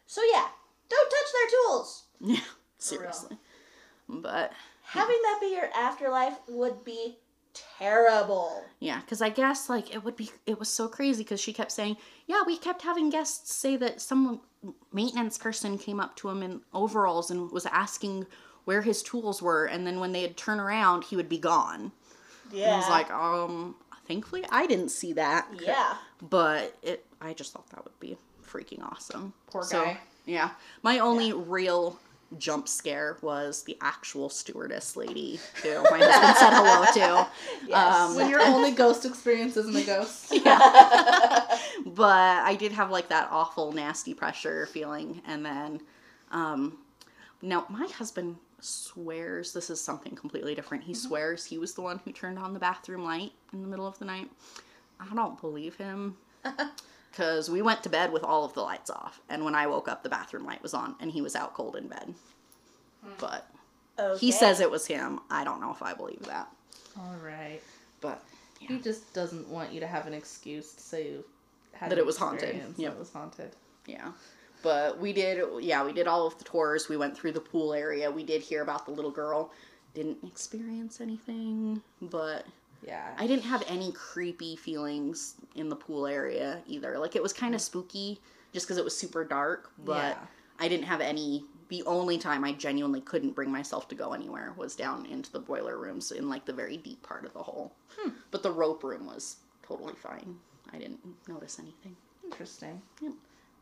[0.07, 0.47] So yeah
[0.89, 2.03] don't touch their tools!
[2.19, 2.39] Yeah
[2.79, 3.37] seriously.
[4.07, 4.51] But
[4.83, 7.17] having that be your afterlife would be
[7.77, 8.63] terrible.
[8.79, 11.71] Yeah, because I guess like it would be it was so crazy because she kept
[11.71, 11.97] saying,
[12.27, 14.41] yeah, we kept having guests say that some
[14.91, 18.25] maintenance person came up to him in overalls and was asking
[18.65, 21.91] where his tools were, and then when they'd turn around, he would be gone.
[22.51, 23.75] yeah And I was like, um,
[24.07, 25.47] thankfully I didn't see that.
[25.59, 25.95] yeah.
[26.21, 29.33] But it, I just thought that would be freaking awesome.
[29.47, 29.97] Poor So, guy.
[30.25, 30.51] Yeah,
[30.83, 31.99] my only real
[32.37, 37.27] jump scare was the actual stewardess lady who my husband said hello to.
[37.67, 37.95] Yes.
[37.95, 40.31] Um, when your only ghost experience isn't a ghost.
[40.45, 41.57] yeah.
[41.85, 45.81] but I did have like that awful nasty pressure feeling and then
[46.31, 46.77] um
[47.41, 50.83] now my husband swears this is something completely different.
[50.83, 53.87] He swears he was the one who turned on the bathroom light in the middle
[53.87, 54.29] of the night.
[54.99, 56.17] I don't believe him.
[57.13, 59.87] Cuz we went to bed with all of the lights off and when I woke
[59.87, 62.13] up the bathroom light was on and he was out cold in bed.
[63.03, 63.11] Hmm.
[63.19, 63.47] But
[63.97, 64.19] Okay.
[64.19, 65.19] he says it was him.
[65.29, 66.49] I don't know if I believe that.
[66.97, 67.61] All right.
[68.01, 68.23] But
[68.59, 71.25] He just doesn't want you to have an excuse to say you
[71.73, 72.43] had That it was haunted.
[72.49, 72.93] experience that Yep.
[72.93, 73.55] It was haunted.
[73.85, 74.11] Yeah.
[74.61, 76.89] But we did, yeah, we did all of the tours.
[76.89, 78.11] We went through the pool area.
[78.11, 79.51] We did hear about the little girl.
[79.93, 82.45] Didn't experience anything, but
[82.85, 83.07] Yeah.
[83.17, 86.97] I didn't have any creepy feelings in the pool area either.
[86.97, 88.19] Like it was kind of spooky
[88.53, 90.17] just because it was super dark, but Yeah.
[90.59, 91.45] I didn't have any.
[91.69, 95.39] The only time I genuinely couldn't bring myself to go anywhere was down into the
[95.39, 97.73] boiler rooms in like the very deep part of the hole.
[97.97, 98.09] Hmm.
[98.31, 100.37] But the rope room was totally fine.
[100.73, 101.95] I didn't notice anything.
[102.23, 102.81] Interesting.
[103.01, 103.11] Yep.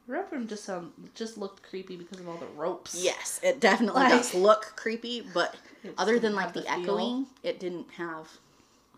[0.07, 2.95] The rope room just sound just looked creepy because of all the ropes.
[3.03, 5.55] Yes, it definitely Like- does look creepy, but
[5.97, 8.29] other than like have the, echoing, it didn't have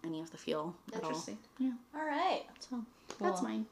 [0.04, 1.10] any of the feel at all.
[1.10, 1.38] Interesting.
[1.62, 2.43] All right.
[2.60, 2.84] So
[3.20, 3.50] that's Cool.
[3.50, 3.66] mine.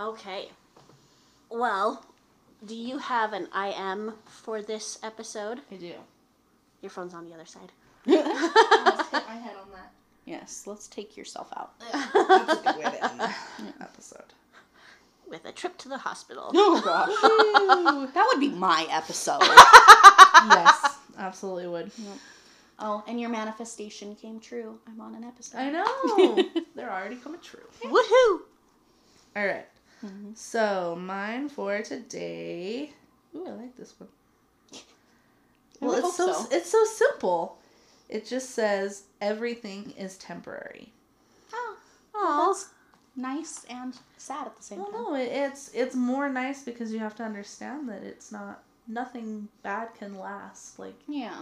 [0.00, 0.48] Okay.
[1.50, 2.04] Well,
[2.66, 5.60] do you have an IM for this episode?
[5.70, 5.92] I do.
[6.82, 7.72] Your phone's on the other side.
[8.06, 9.92] I just hit my head on that.
[10.26, 11.72] Yes, let's take yourself out.
[11.82, 14.32] That's a good way to end the episode.
[15.28, 16.50] With a trip to the hospital.
[16.54, 19.40] Oh gosh, that would be my episode.
[19.42, 21.90] yes, absolutely would.
[22.78, 24.78] Oh, and your manifestation came true.
[24.86, 25.58] I'm on an episode.
[25.58, 26.42] I know.
[26.74, 27.60] They're already coming true.
[27.82, 28.40] Woohoo!
[29.36, 29.66] All right.
[30.04, 30.36] Mhm.
[30.36, 32.92] So mine for today.
[33.34, 34.08] Ooh, I like this one.
[35.80, 36.46] Well, it's so, so.
[36.50, 37.58] it's so simple.
[38.08, 40.92] It just says everything is temporary.
[41.52, 41.76] Oh,
[42.14, 42.70] Oh, that's
[43.16, 45.02] nice and sad at the same Well, time.
[45.02, 49.48] no, it, it's it's more nice because you have to understand that it's not nothing
[49.62, 50.78] bad can last.
[50.78, 51.38] Like Yeah.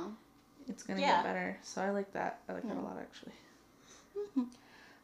[0.68, 1.16] It's gonna Yeah.
[1.16, 1.58] get better.
[1.62, 2.40] So I like that.
[2.48, 3.32] I like that a lot actually.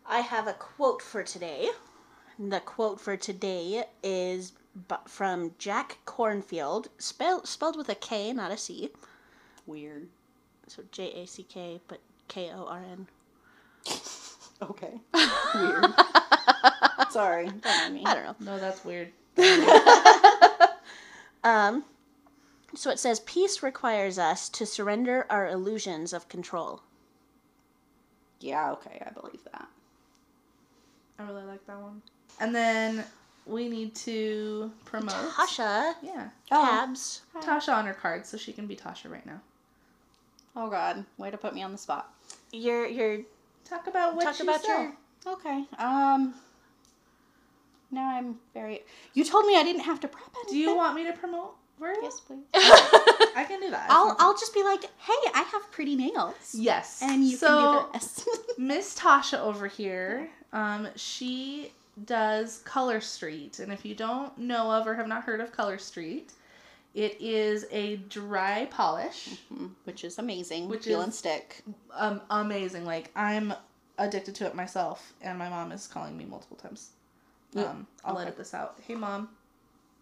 [0.06, 1.70] I have a quote for today,
[2.38, 4.52] the quote for today is
[5.06, 8.90] from Jack Kornfield, spelled spelled with a K, not a C.
[9.66, 10.08] Weird.
[10.66, 13.06] So J A C K, but K O R N.
[14.60, 15.00] Okay.
[15.54, 15.84] Weird.
[17.10, 17.46] Sorry.
[17.46, 18.02] Don't mind me.
[18.04, 18.54] I don't know.
[18.54, 19.12] No, that's weird.
[21.44, 21.84] Um,
[22.78, 26.82] so it says, peace requires us to surrender our illusions of control.
[28.40, 29.66] Yeah, okay, I believe that.
[31.18, 32.00] I really like that one.
[32.38, 33.04] And then
[33.46, 35.10] we need to promote.
[35.32, 36.28] Tashia, Yeah.
[36.48, 37.22] Tabs.
[37.40, 39.40] Tashia on her card, so she can be Tashia right now.
[40.54, 42.12] Oh god, way to put me on the spot.
[42.52, 43.22] You're you're
[43.64, 44.82] Talk about what talk you about sell.
[44.82, 44.92] your
[45.26, 45.64] Okay.
[45.78, 46.34] Um
[47.90, 48.82] now I'm very
[49.14, 50.52] You told me I didn't have to prep anything.
[50.54, 51.56] Do you want me to promote?
[51.78, 52.00] Virgo?
[52.02, 52.44] Yes, please.
[52.54, 53.86] I can do that.
[53.90, 57.00] I'll I'll just be like, "Hey, I have pretty nails." Yes.
[57.02, 58.28] And you so, can do the rest.
[58.58, 61.72] Miss Tashia over here, um, she
[62.04, 65.78] does Color Street, and if you don't know of or have not heard of Color
[65.78, 66.32] Street,
[66.94, 70.68] it is a dry polish, Mhm, Which is amazing.
[70.68, 71.62] Which Peel is- and stick.
[71.92, 72.84] um, amazing.
[72.84, 73.52] Like I'm
[73.98, 76.90] addicted to it myself, and my mom is calling me multiple times.
[77.56, 78.22] Um, I'll Okay.
[78.22, 78.76] edit this out.
[78.86, 79.30] Hey, mom.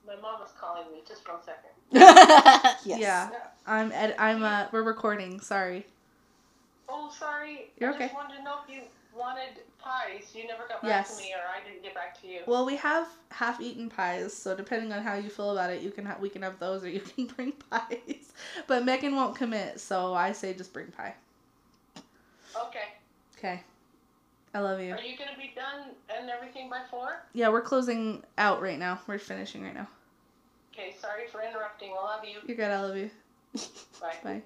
[0.07, 0.98] My mom is calling me.
[1.07, 1.70] Just one second.
[1.92, 3.00] yes.
[3.00, 3.30] Yeah,
[3.66, 3.90] I'm.
[3.92, 4.42] Ed- I'm.
[4.42, 5.40] Uh, we're recording.
[5.40, 5.86] Sorry.
[6.88, 7.70] Oh, sorry.
[7.80, 8.04] You're I okay.
[8.07, 8.82] just wanted to know if you
[9.16, 10.30] wanted pies.
[10.34, 11.16] You never got back Yes.
[11.16, 12.40] to me, or I didn't get back to you.
[12.46, 16.04] Well, we have half-eaten pies, so depending on how you feel about it, you can
[16.07, 18.32] ha- we can have those, or you can bring pies.
[18.68, 21.14] But Megan won't commit, so I say just bring pie.
[22.68, 22.78] Okay.
[23.38, 23.62] Okay.
[24.54, 24.92] I love you.
[24.92, 27.22] Are you gonna be done and everything by four?
[27.34, 29.00] Yeah, we're closing out right now.
[29.07, 29.88] We're finishing right now.
[30.79, 30.95] Okay.
[31.01, 31.93] Sorry for interrupting.
[31.99, 32.39] I love you.
[32.47, 32.70] You're good.
[32.70, 33.11] I love you.
[34.01, 34.14] Bye.
[34.24, 34.43] Bye.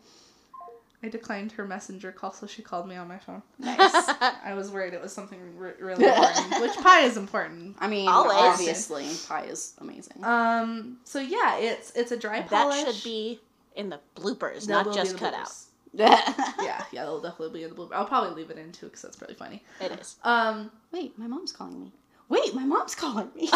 [1.03, 3.43] I declined her messenger call, so she called me on my phone.
[3.59, 3.78] Nice.
[4.45, 7.76] I was worried it was something re- really important, which pie is important.
[7.81, 8.37] I mean, Always.
[8.37, 10.22] obviously, pie is amazing.
[10.22, 10.99] Um.
[11.05, 12.85] So yeah, it's it's a dry that polish.
[12.85, 13.41] should be
[13.76, 15.47] in the bloopers, That not just cut out.
[15.49, 15.64] bloopers.
[15.95, 16.20] yeah.
[16.61, 17.95] Yeah, yeah, that'll definitely be in the blooper.
[17.95, 19.62] I'll probably leave it in too, because that's really funny.
[19.81, 20.16] It is.
[20.22, 21.93] Um, Wait, my mom's calling me.
[22.28, 23.49] Wait, my mom's calling me.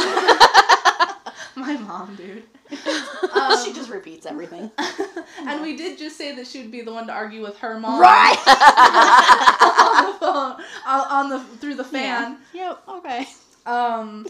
[1.57, 2.43] my mom, dude.
[2.71, 4.71] she just repeats everything.
[5.47, 7.79] and we did just say that she would be the one to argue with her
[7.79, 8.37] mom Right.
[9.97, 12.39] on the phone, on, the through the fan.
[12.53, 12.83] Yep.
[12.89, 13.27] Okay.
[13.67, 14.27] Um,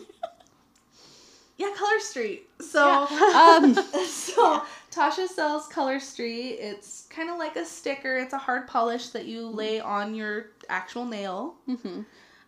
[1.56, 2.48] yeah, Color Street.
[2.60, 3.74] So, Um.
[4.06, 6.56] so Tashia sells Color Street.
[6.60, 8.16] It's kind of like a sticker.
[8.16, 11.54] It's a hard polish that you lay on your actual nail.
[11.66, 12.00] hmm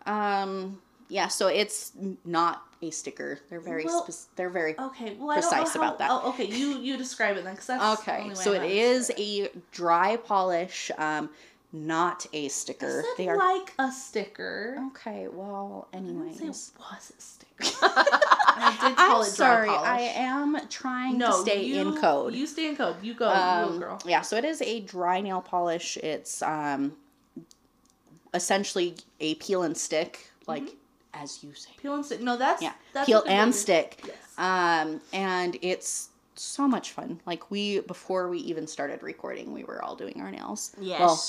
[0.06, 0.80] Um.
[1.08, 1.28] Yeah.
[1.28, 1.92] So it's
[2.24, 3.40] not a sticker.
[3.48, 3.84] They're very.
[3.84, 4.78] Well- spec- they're very.
[4.78, 6.10] Okay, well, I don't Precise know how, about that.
[6.10, 8.18] Oh, okay, you you describe it then, because that's the Okay.
[8.22, 9.18] only way So I it know how to is it.
[9.18, 10.90] a dry polish.
[10.98, 11.30] Um.
[11.72, 13.02] Not a sticker.
[13.02, 13.36] said They are.
[13.36, 14.78] like a sticker.
[14.92, 15.26] Okay.
[15.28, 15.88] Well.
[15.92, 16.38] Anyways.
[16.38, 17.76] say was a sticker.
[17.82, 19.68] I did call I'm it sorry.
[19.68, 22.34] I am trying no, to stay you, in code.
[22.34, 22.96] You stay in code.
[23.02, 23.98] You go, you um, go, girl.
[24.06, 25.98] Yeah, so it is a dry nail polish.
[25.98, 26.92] It's um,
[28.32, 30.76] essentially a peel and stick, like
[31.22, 31.70] as you say.
[31.80, 32.20] Peel and stick.
[32.20, 34.02] No, that's Yeah, That's peel and stick.
[34.06, 34.16] Yes.
[34.38, 37.20] Um, and it's so much fun.
[37.26, 40.74] Like we before we even started recording, we were all doing our nails.
[40.80, 41.00] Yes.
[41.00, 41.20] Well,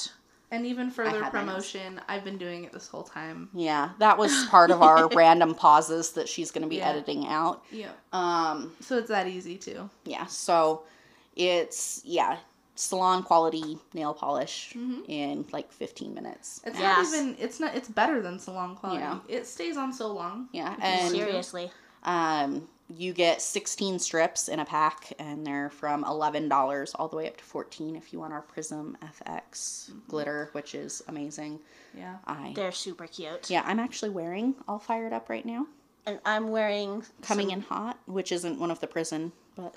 [0.52, 1.72] And even further had my nails.
[1.72, 3.50] promotion, I've been doing it this whole time.
[3.54, 6.90] yeah, that was part of our random pauses that she's going to be Yeah.
[6.90, 7.64] editing out.
[7.72, 7.92] Yeah.
[8.14, 9.90] Um, So it's that easy too.
[10.06, 10.84] yeah, so
[11.36, 12.38] it's yeah,
[12.78, 15.04] salon quality nail polish Mhm.
[15.10, 16.62] in like 15 minutes.
[16.64, 17.12] It's Yes.
[17.12, 17.36] not even.
[17.40, 17.76] It's not.
[17.76, 19.02] It's better than salon quality.
[19.02, 19.20] Yeah.
[19.28, 20.48] It stays on so long.
[20.52, 21.72] Yeah, and Seriously.
[22.04, 27.28] um, you get 16 strips in a pack, and they're from $11 all the way
[27.28, 31.60] up to 14 if you want our Prism FX glitter, which is amazing.
[31.94, 32.18] Yeah.
[32.26, 33.50] I They're super cute.
[33.50, 35.68] yeah, I'm actually wearing all fired up right now,
[36.06, 39.76] And I'm wearing coming some- in hot, which isn't one of the Prism, but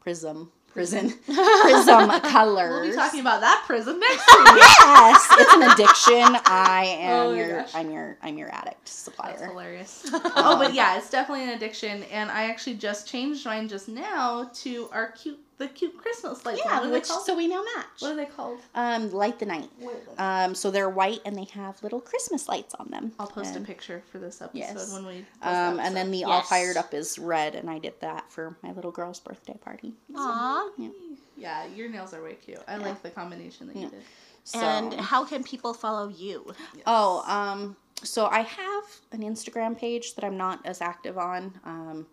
[0.00, 2.80] Prism, Prism, Prism colors.
[2.82, 4.62] We'll be talking about that prism next week.
[4.80, 6.40] Yes, it's an addiction.
[6.46, 7.74] I oh am Oh your, gosh.
[7.74, 9.32] I'm your, I'm your addict supplier.
[9.36, 10.14] That's hilarious.
[10.14, 13.88] Um, oh, but yeah, it's definitely an addiction, and I actually just changed mine just
[13.88, 16.60] now to our cute, the cute Christmas lights.
[16.64, 17.86] Yeah, what are they which so we now match.
[18.00, 18.58] what are they called?
[18.74, 19.68] Um, light the night.
[19.78, 20.22] What are they?
[20.46, 23.12] Um, so they're white and they have little Christmas lights on them.
[23.18, 24.92] I'll post a picture for this episode Yes.
[24.92, 25.12] when we.
[25.14, 26.12] Post Um, and then episode.
[26.12, 29.58] the all fired up is red, and I did that for my little girl's birthday
[29.62, 29.92] party.
[30.16, 30.70] Aw.
[30.78, 30.88] yeah,
[31.36, 31.66] yeah.
[31.66, 32.58] your nails are way cute.
[32.66, 34.02] I like the combination that you did.
[34.44, 36.52] So, And how can people follow you?
[36.86, 41.52] oh, um, so I have an Instagram page that I'm not as active on.
[41.66, 42.06] Um,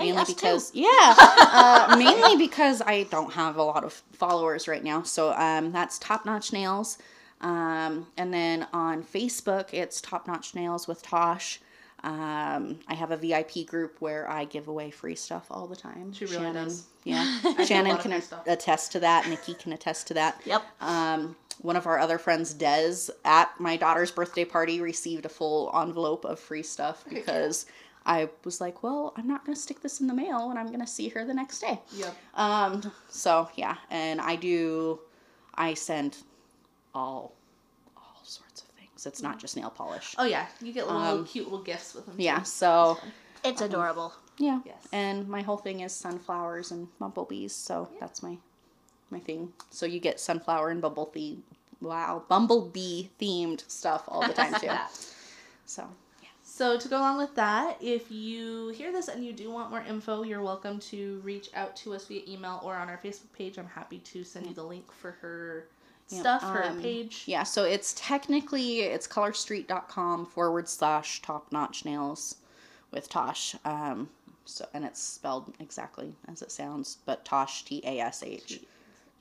[0.00, 0.34] Hey, mainly us too.
[0.34, 0.86] because yeah,
[1.18, 5.02] uh, mainly because I don't have a lot of followers right now.
[5.02, 6.98] So um, that's Top Notch Nails,
[7.40, 11.60] um, and then on Facebook it's Top Notch Nails with Tosh.
[12.02, 16.14] Um, I have a VIP group where I give away free stuff all the time.
[16.14, 16.84] She really Shannon, does.
[17.04, 18.46] Yeah, Shannon can free a- stuff.
[18.46, 19.28] attest to that.
[19.28, 20.40] Nikki can attest to that.
[20.46, 20.62] Yep.
[20.80, 25.70] Um, one of our other friends, Des, at my daughter's birthday party, received a full
[25.78, 27.66] envelope of free stuff because
[28.10, 30.66] I was like, well, I'm not going to stick this in the mail and I'm
[30.66, 31.78] going to see her the next day.
[31.94, 32.16] Yep.
[32.34, 34.98] Um, so yeah, and I do,
[35.54, 36.16] I send
[36.92, 37.32] all,
[37.96, 39.06] all sorts of things.
[39.06, 40.16] It's not just nail polish.
[40.18, 42.16] Oh yeah, you get little, Um, cute little gifts with them.
[42.18, 42.98] Yeah, so
[43.44, 44.12] It's adorable.
[44.38, 44.58] yeah.
[44.66, 44.88] Yes.
[44.92, 48.36] And my whole thing is sunflowers and bumblebees, so that's my
[49.10, 49.52] my thing.
[49.70, 51.36] So you get sunflower and bumble bumblebee,
[51.80, 54.68] wow, bumblebee themed stuff all the time too.
[55.66, 55.88] so yeah.
[56.60, 59.80] So to go along with that, if you hear this and you do want more
[59.80, 63.56] info, you're welcome to reach out to us via email or on our Facebook page.
[63.56, 65.68] I'm happy to send you the link for her
[66.06, 67.22] stuff, her um, page.
[67.24, 72.36] Yeah, so it's technically it's colorstreet.com forward slash top notch nails
[72.90, 73.56] with Tosh.
[73.64, 74.10] Um,
[74.44, 78.60] so and it's spelled exactly as it sounds, but Tosh T A S H,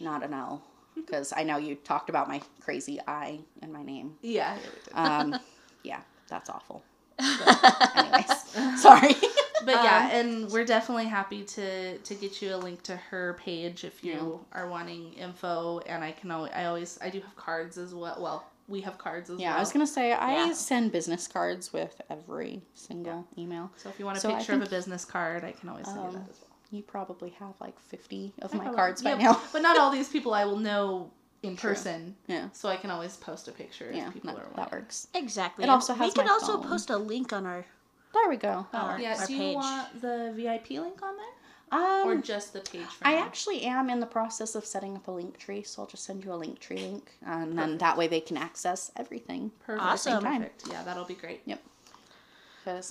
[0.02, 0.62] not an L,
[0.94, 4.18] because I know you talked about my crazy I in my name.
[4.22, 4.56] Yeah.
[4.56, 4.94] yeah, we did.
[4.94, 5.40] Um,
[5.84, 6.84] yeah, that's awful.
[7.20, 9.16] But anyways, sorry.
[9.66, 13.34] But yeah, Um, and we're definitely happy to to get you a link to her
[13.34, 15.80] page if you are wanting info.
[15.86, 18.18] And I can always, I always, I do have cards as well.
[18.22, 19.54] Well, we have cards as yeah, well.
[19.56, 20.54] Yeah, I was gonna say I Yeah.
[20.54, 23.70] send business cards with every single email.
[23.76, 25.98] So if you want a So picture of a business card, I can always send
[26.00, 26.56] you Um, that as well.
[26.72, 29.42] You probably have like fifty of I my probably- cards by yeah, now.
[29.52, 31.12] but not all these people I will know
[31.44, 31.70] in True.
[31.72, 32.16] person.
[32.28, 32.50] Yeah.
[32.54, 35.08] So I can always post a picture Yeah, if people that, are that works.
[35.14, 35.64] Exactly.
[35.64, 36.70] It also we has could my also phone.
[36.70, 37.66] post a link on our.
[38.14, 38.66] There we go.
[38.72, 39.02] That Oh, works.
[39.04, 41.26] Yeah, our do you want the VIP link on there?
[41.72, 43.22] Um, or just the page for I now?
[43.24, 46.26] actually am in the process of setting up a link tree, so I'll just send
[46.26, 49.52] you a link tree link, and then that way they can access everything.
[49.64, 49.86] Perfect.
[49.86, 50.24] Awesome.
[50.24, 50.64] Perfect.
[50.68, 51.42] Yeah, that'll be great.
[51.46, 51.62] Yep.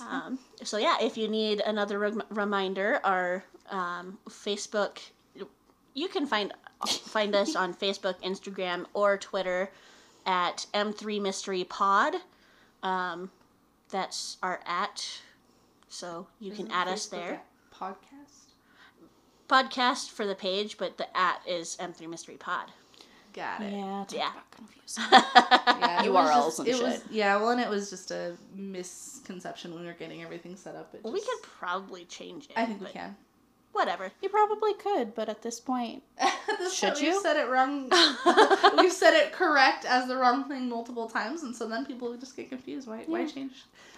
[0.09, 4.99] Um, so yeah, if you need another rem- reminder, our um, Facebook,
[5.93, 6.53] you can find
[6.87, 9.71] find us on Facebook, Instagram, or Twitter
[10.25, 12.15] at M3 Mystery Pod.
[12.83, 13.31] Um,
[13.89, 15.19] that's our at,
[15.89, 17.41] so you can Isn't add us there.
[17.73, 18.53] Podcast.
[19.47, 22.71] Podcast for the page, but the at is M3 Mystery Pod.
[23.33, 23.71] Got it.
[23.73, 24.31] yeah, Yeah.
[24.51, 25.03] confusing.
[25.11, 27.03] Yeah, it was URLs just- and it was, shit.
[27.11, 30.93] yeah, well, and it was just a misconception when we were getting everything set up.
[30.93, 32.51] It Well, we just- could probably change it.
[32.55, 33.15] I think we can.
[33.71, 34.11] Whatever.
[34.21, 36.03] You probably could, but at this point,
[36.57, 37.11] This Should time you?
[37.11, 37.89] We've said it wrong.
[38.77, 42.35] we've said it correct as the wrong thing multiple times, and so then people just
[42.35, 42.87] get confused.
[42.87, 43.03] Why?
[43.05, 43.27] Why Yeah.
[43.27, 43.53] change?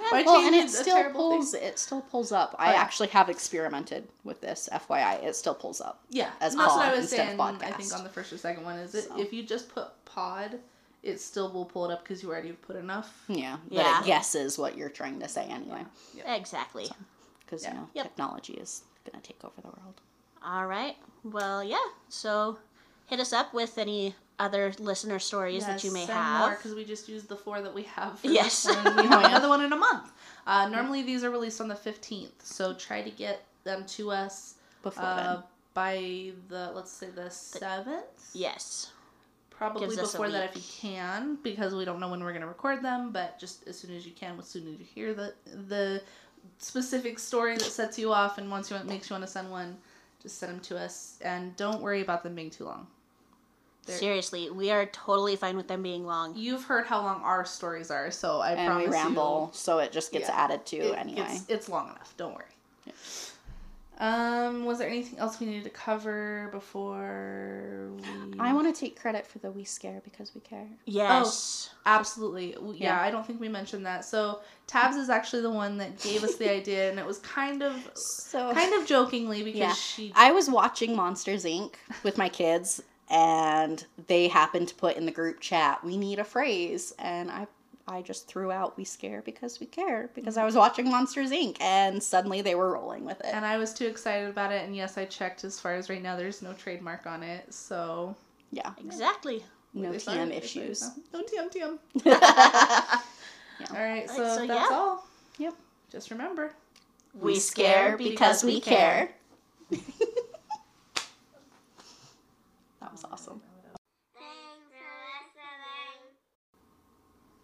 [0.10, 1.40] Why well, change and it still terrible thing?
[1.40, 1.54] pulls.
[1.54, 2.56] It still pulls up.
[2.60, 2.82] I yeah.
[2.82, 4.70] actually have experimented with this.
[4.72, 6.04] FYI, it still pulls up.
[6.10, 7.40] Yeah, as that's what I was saying.
[7.40, 9.20] I think on the first or second one is it So.
[9.20, 10.60] if you just put pod,
[11.02, 13.24] it still will pull it up because you already have put enough.
[13.28, 14.02] Yeah, but Yeah.
[14.02, 15.86] it guesses what you're trying to say anyway,
[16.26, 16.90] Exactly.
[17.40, 17.72] because Yeah.
[17.72, 18.04] you know Yep.
[18.06, 20.02] technology is gonna take over the world.
[20.46, 20.96] All right.
[21.24, 21.78] Well, yeah.
[22.10, 22.58] So
[23.08, 26.58] hit us up with any other listener stories that you may have.
[26.58, 28.20] because we just used the four that we have.
[28.20, 28.64] For Yes.
[28.64, 30.12] this one, we have another one in a month.
[30.48, 34.56] Uh, normally these are released on the fifteenth, so try to get them to us
[34.82, 35.42] Before uh,
[35.76, 38.32] by the let's say the seventh.
[38.34, 38.92] Yes.
[39.52, 42.32] Probably Gives us a before that if you can, because we don't know when we're
[42.32, 43.12] going to record them.
[43.12, 45.36] But just as soon as you can, as soon as you hear the
[45.68, 46.02] the
[46.58, 49.78] specific story that sets you off and wants you makes you want to send one,
[50.22, 51.18] just send them to us.
[51.22, 52.88] And don't worry about them being too long.
[53.88, 56.36] They're- Seriously, we are totally fine with them being long.
[56.36, 59.80] You've heard how long our stories are, so I and promise we ramble, you, so
[59.80, 60.36] it just gets Yeah.
[60.36, 61.26] added to it- anyway.
[61.32, 62.14] It's, it's long enough.
[62.18, 62.46] Don't worry.
[64.02, 68.40] Um, was there anything else we needed to cover before we?
[68.40, 70.68] I want to take credit for the we scare because we care.
[70.88, 71.70] Yes.
[71.86, 72.56] Absolutely.
[72.80, 73.02] Yeah, Yeah.
[73.02, 74.04] I don't think we mentioned that.
[74.04, 77.62] So Tabs is actually the one that gave us the idea, and it was kind
[77.62, 79.74] of, So kind of jokingly because Yeah.
[79.74, 80.12] she.
[80.16, 81.76] I was watching Monsters Inc.
[82.02, 86.24] with my kids, and they happened to put in the group chat, "We need a
[86.24, 87.46] phrase," and I,
[87.92, 90.46] I just threw out "We scare because we care" because I mm-hmm.
[90.48, 91.58] was watching Monsters Inc.
[91.60, 93.28] and suddenly they were rolling with it.
[93.34, 95.44] and I was too excited about it, and yes, I checked.
[95.44, 98.16] As far as right now, there's no trademark on it, so
[98.52, 99.44] yeah, Exactly.
[99.74, 100.80] no TM started- issues.
[100.80, 101.04] started.
[101.14, 101.80] No TM TM.
[102.06, 103.00] yeah.
[103.70, 104.68] All right, so, so that's yeah.
[104.72, 105.06] all.
[105.38, 105.54] Yep.
[105.92, 106.54] Just remember.
[107.14, 109.10] We scare because we care.
[109.70, 109.82] that
[112.92, 113.42] was awesome.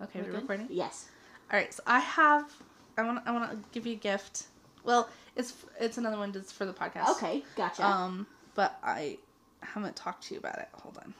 [0.01, 0.67] Okay, We're we're recording.
[0.69, 1.07] Yes.
[1.51, 2.51] All right, so I have.
[2.97, 3.19] I want.
[3.25, 4.47] I want to give you a gift.
[4.83, 7.09] Well, it's it's another one just for the podcast.
[7.11, 7.85] Okay, gotcha.
[7.85, 9.17] Um, but I
[9.61, 10.67] haven't talked to you about it.
[10.73, 11.13] Hold on.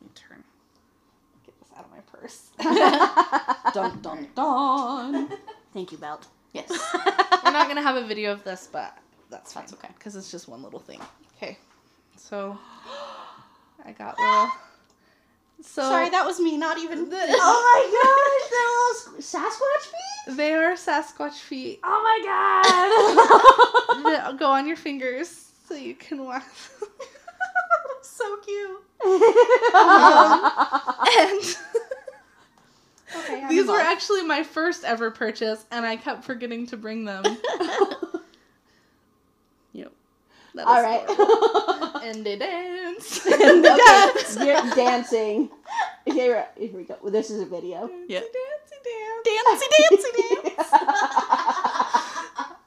[0.00, 0.44] Let me turn.
[1.46, 2.50] Get this out of my purse.
[3.74, 5.28] dun dun dun.
[5.72, 6.26] Thank you, Belt.
[6.52, 6.70] Yes.
[7.44, 8.96] We're not gonna have a video of this, but
[9.30, 9.62] that's fine.
[9.62, 9.88] That's okay.
[9.96, 11.00] because it's just one little thing.
[11.36, 11.56] Okay,
[12.16, 12.58] so
[13.84, 14.48] I got little.
[15.60, 16.56] So Sorry, that was me.
[16.56, 17.00] Not even.
[17.00, 17.36] Oh this.
[17.38, 20.36] Oh my gosh, they're little Sasquatch feet?
[20.36, 21.80] they are Sasquatch feet.
[21.82, 22.20] Oh my
[24.24, 24.38] god.
[24.38, 26.44] go on your fingers so you can walk.
[28.02, 28.82] so cute.
[29.74, 30.50] Um,
[31.18, 31.56] and
[33.16, 37.24] Okay, these were actually my first ever purchase, and I kept forgetting to bring them.
[39.72, 39.92] yep.
[40.54, 40.82] That All
[42.08, 42.26] is right.
[42.26, 43.44] adorable.
[43.44, 44.36] and they dance.
[44.36, 45.50] you're dancing.
[46.06, 46.96] Here, here we go.
[47.10, 47.90] This is a video.
[48.08, 48.20] Yeah.
[48.20, 49.62] Dancey dance.
[49.90, 50.08] Dancey
[50.56, 51.37] dance.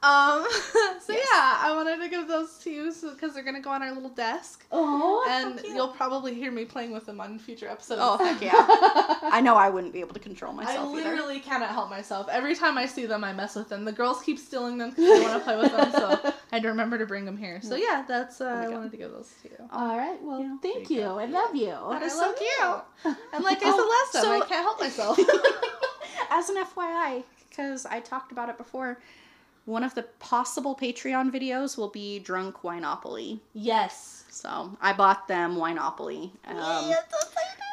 [0.02, 0.46] Um.
[1.04, 1.26] So Yes.
[1.34, 4.08] yeah, I wanted to give those to you because they're gonna go on our little
[4.10, 8.00] desk, Oh, and you'll probably hear me playing with them on future episodes.
[8.02, 8.52] Oh heck yeah!
[9.32, 11.10] I know I wouldn't be able to control I myself either.
[11.10, 12.28] literally cannot help myself.
[12.30, 13.84] Every time I see them, I mess with them.
[13.84, 16.20] The girls keep stealing them because they want to play with them, so
[16.52, 17.60] I had to remember to bring them here.
[17.62, 19.56] So yeah, that's uh, I wanted to give those to you.
[19.72, 20.22] All right.
[20.22, 20.56] Well, Yeah.
[20.62, 21.00] thank you.
[21.00, 21.06] you.
[21.06, 21.74] I love you.
[21.90, 23.16] That is so love cute.
[23.32, 23.76] And like I Oh,
[24.12, 25.18] said last time, so- I can't help myself.
[26.30, 29.00] As an FYI, because I talked about it before,
[29.64, 33.40] one of the possible Patreon videos will be Drunk Winopoly.
[33.54, 34.18] yes.
[34.30, 36.30] So I bought them Winopoly.
[36.46, 36.92] Um,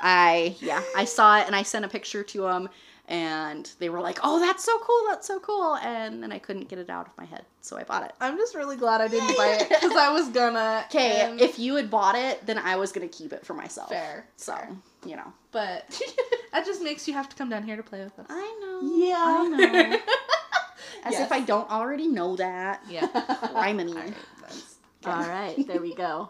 [0.04, 2.70] I yeah, I saw it and I sent a picture to them,
[3.08, 5.06] and they were like, "Oh, that's so cool!
[5.08, 7.84] That's so cool!" And then I couldn't get it out of my head, so I
[7.84, 8.12] bought it.
[8.20, 10.84] I'm just really glad I didn't buy it because I was gonna.
[10.90, 13.90] Okay, and- if you had bought it, then I was gonna keep it for myself.
[13.90, 14.56] fair, So
[15.06, 15.32] you know.
[15.52, 15.90] but
[16.52, 18.26] that just makes you have to come down here to play with us.
[18.30, 18.96] I know.
[18.96, 19.16] Yeah.
[19.18, 19.98] I know.
[21.04, 21.22] As Yes.
[21.26, 22.84] if I don't already know that.
[22.90, 23.08] Yeah.
[23.54, 23.90] Rhyming.
[23.90, 24.76] All right, that's-
[25.06, 25.68] All right.
[25.68, 26.30] There we go.